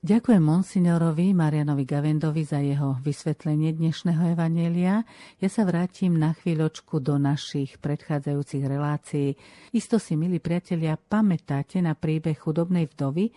Ďakujem 0.00 0.40
monsignorovi 0.40 1.36
Marianovi 1.36 1.84
Gavendovi 1.84 2.40
za 2.40 2.56
jeho 2.56 2.96
vysvetlenie 3.04 3.76
dnešného 3.76 4.32
evanelia. 4.32 5.04
Ja 5.36 5.48
sa 5.52 5.68
vrátim 5.68 6.16
na 6.16 6.32
chvíľočku 6.32 7.04
do 7.04 7.20
našich 7.20 7.76
predchádzajúcich 7.84 8.64
relácií. 8.64 9.36
Isto 9.76 10.00
si, 10.00 10.16
milí 10.16 10.40
priatelia, 10.40 10.96
pamätáte 10.96 11.84
na 11.84 11.92
príbeh 11.92 12.32
chudobnej 12.32 12.88
vdovy, 12.88 13.28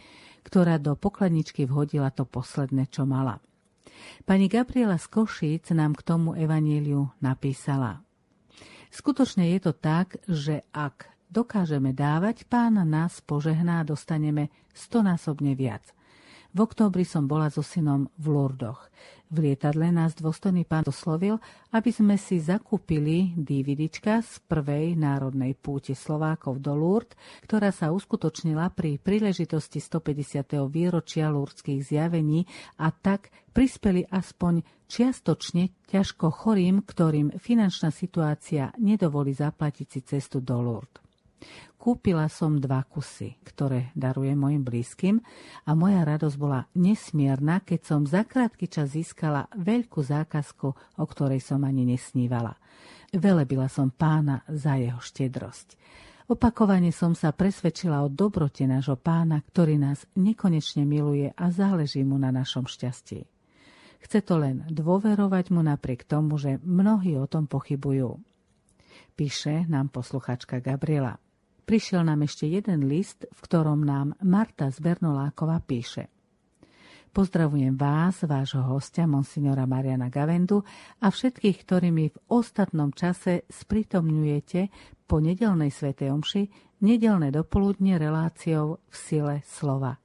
ktorá 0.47 0.79
do 0.79 0.95
pokladničky 0.95 1.67
vhodila 1.67 2.15
to 2.15 2.23
posledné, 2.23 2.87
čo 2.87 3.03
mala. 3.03 3.43
Pani 4.23 4.47
Gabriela 4.47 4.95
z 4.95 5.11
Košíc 5.11 5.67
nám 5.75 5.99
k 5.99 6.15
tomu 6.15 6.31
evaníliu 6.31 7.11
napísala. 7.19 7.99
Skutočne 8.87 9.51
je 9.51 9.59
to 9.67 9.75
tak, 9.75 10.15
že 10.31 10.63
ak 10.71 11.11
dokážeme 11.27 11.91
dávať, 11.91 12.47
pán 12.47 12.79
nás 12.87 13.19
požehná 13.19 13.83
dostaneme 13.83 14.47
stonásobne 14.71 15.59
viac– 15.59 15.83
v 16.53 16.59
októbri 16.61 17.01
som 17.01 17.25
bola 17.25 17.49
so 17.49 17.65
synom 17.65 18.05
v 18.21 18.25
Lurdoch. 18.29 18.85
V 19.33 19.41
lietadle 19.41 19.89
nás 19.89 20.13
dôstojný 20.13 20.61
pán 20.61 20.85
doslovil, 20.85 21.41
aby 21.73 21.89
sme 21.89 22.21
si 22.21 22.37
zakúpili 22.37 23.33
DVDčka 23.33 24.21
z 24.21 24.37
prvej 24.45 24.93
národnej 24.93 25.57
púte 25.57 25.97
Slovákov 25.97 26.61
do 26.61 26.77
Lourdes, 26.77 27.17
ktorá 27.41 27.73
sa 27.73 27.89
uskutočnila 27.89 28.69
pri 28.77 29.01
príležitosti 29.01 29.81
150. 29.81 30.69
výročia 30.69 31.33
lúrdských 31.33 31.81
zjavení 31.81 32.45
a 32.77 32.93
tak 32.93 33.33
prispeli 33.49 34.05
aspoň 34.05 34.61
čiastočne 34.85 35.73
ťažko 35.89 36.29
chorým, 36.29 36.85
ktorým 36.85 37.33
finančná 37.41 37.89
situácia 37.89 38.69
nedovolí 38.77 39.33
zaplatiť 39.33 39.87
si 39.89 39.99
cestu 40.05 40.45
do 40.45 40.61
Lourdes. 40.61 41.01
Kúpila 41.83 42.31
som 42.31 42.63
dva 42.63 42.79
kusy, 42.87 43.43
ktoré 43.43 43.91
darujem 43.91 44.39
mojim 44.39 44.63
blízkym 44.63 45.19
a 45.67 45.75
moja 45.75 46.07
radosť 46.07 46.37
bola 46.39 46.63
nesmierna, 46.79 47.59
keď 47.59 47.79
som 47.83 48.07
za 48.07 48.23
krátky 48.23 48.71
čas 48.71 48.95
získala 48.95 49.51
veľkú 49.51 49.99
zákazku, 49.99 50.67
o 50.71 51.03
ktorej 51.03 51.43
som 51.43 51.59
ani 51.67 51.83
nesnívala. 51.83 52.55
Velebila 53.11 53.67
som 53.67 53.91
pána 53.91 54.47
za 54.47 54.79
jeho 54.79 55.03
štedrosť. 55.03 55.75
Opakovane 56.31 56.95
som 56.95 57.19
sa 57.19 57.35
presvedčila 57.35 57.99
o 57.99 58.07
dobrote 58.07 58.63
nášho 58.63 58.95
pána, 58.95 59.43
ktorý 59.43 59.75
nás 59.75 60.07
nekonečne 60.15 60.87
miluje 60.87 61.35
a 61.35 61.51
záleží 61.51 62.07
mu 62.07 62.15
na 62.15 62.31
našom 62.31 62.63
šťastí. 62.63 63.27
Chce 63.99 64.19
to 64.23 64.39
len 64.39 64.63
dôverovať 64.71 65.51
mu 65.51 65.59
napriek 65.59 66.07
tomu, 66.07 66.39
že 66.39 66.63
mnohí 66.63 67.19
o 67.19 67.27
tom 67.27 67.43
pochybujú. 67.43 68.23
Píše 69.19 69.67
nám 69.67 69.91
posluchačka 69.91 70.63
Gabriela. 70.63 71.22
Prišiel 71.63 72.03
nám 72.03 72.27
ešte 72.27 72.43
jeden 72.51 72.91
list, 72.91 73.23
v 73.23 73.39
ktorom 73.39 73.87
nám 73.87 74.19
Marta 74.19 74.67
z 74.67 74.83
píše. 75.63 76.11
Pozdravujem 77.13 77.77
vás, 77.79 78.25
vášho 78.25 78.67
hostia, 78.67 79.07
monsignora 79.07 79.63
Mariana 79.63 80.09
Gavendu 80.11 80.65
a 80.99 81.07
všetkých, 81.07 81.57
ktorí 81.63 81.93
mi 81.93 82.09
v 82.09 82.17
ostatnom 82.27 82.91
čase 82.91 83.47
spritomňujete 83.47 84.61
po 85.07 85.23
nedelnej 85.23 85.71
svetej 85.71 86.09
omši, 86.11 86.43
nedelné 86.83 87.31
dopoludne 87.31 87.95
reláciou 87.95 88.83
v 88.89 88.95
sile 88.97 89.35
slova. 89.45 90.01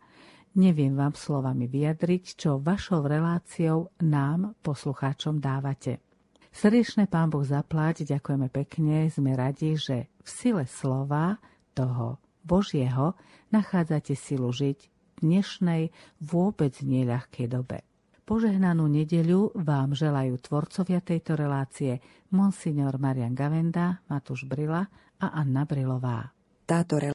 Neviem 0.61 0.95
vám 0.95 1.19
slovami 1.19 1.67
vyjadriť, 1.67 2.39
čo 2.39 2.63
vašou 2.63 3.03
reláciou 3.09 3.99
nám, 4.05 4.55
poslucháčom, 4.63 5.43
dávate. 5.43 6.05
Srdečne 6.53 7.09
pán 7.09 7.33
Boh 7.33 7.47
zapláť, 7.47 8.05
ďakujeme 8.05 8.49
pekne, 8.53 9.09
sme 9.09 9.33
radi, 9.33 9.81
že 9.81 10.13
v 10.29 10.31
sile 10.31 10.65
slova 10.69 11.41
Svetého, 11.79 12.19
Božieho, 12.43 13.15
nachádzate 13.55 14.19
silu 14.19 14.51
žiť 14.51 14.79
v 14.83 14.91
dnešnej 15.23 15.83
vôbec 16.19 16.75
neľahkej 16.83 17.47
dobe. 17.47 17.87
Požehnanú 18.27 18.91
nedeľu 18.91 19.55
vám 19.55 19.95
želajú 19.95 20.43
tvorcovia 20.43 20.99
tejto 20.99 21.39
relácie 21.39 22.03
Monsignor 22.35 22.99
Marian 22.99 23.31
Gavenda, 23.31 24.03
Matúš 24.11 24.43
Brila 24.51 24.91
a 25.23 25.27
Anna 25.39 25.63
Brilová. 25.71 26.35
Táto 26.67 26.99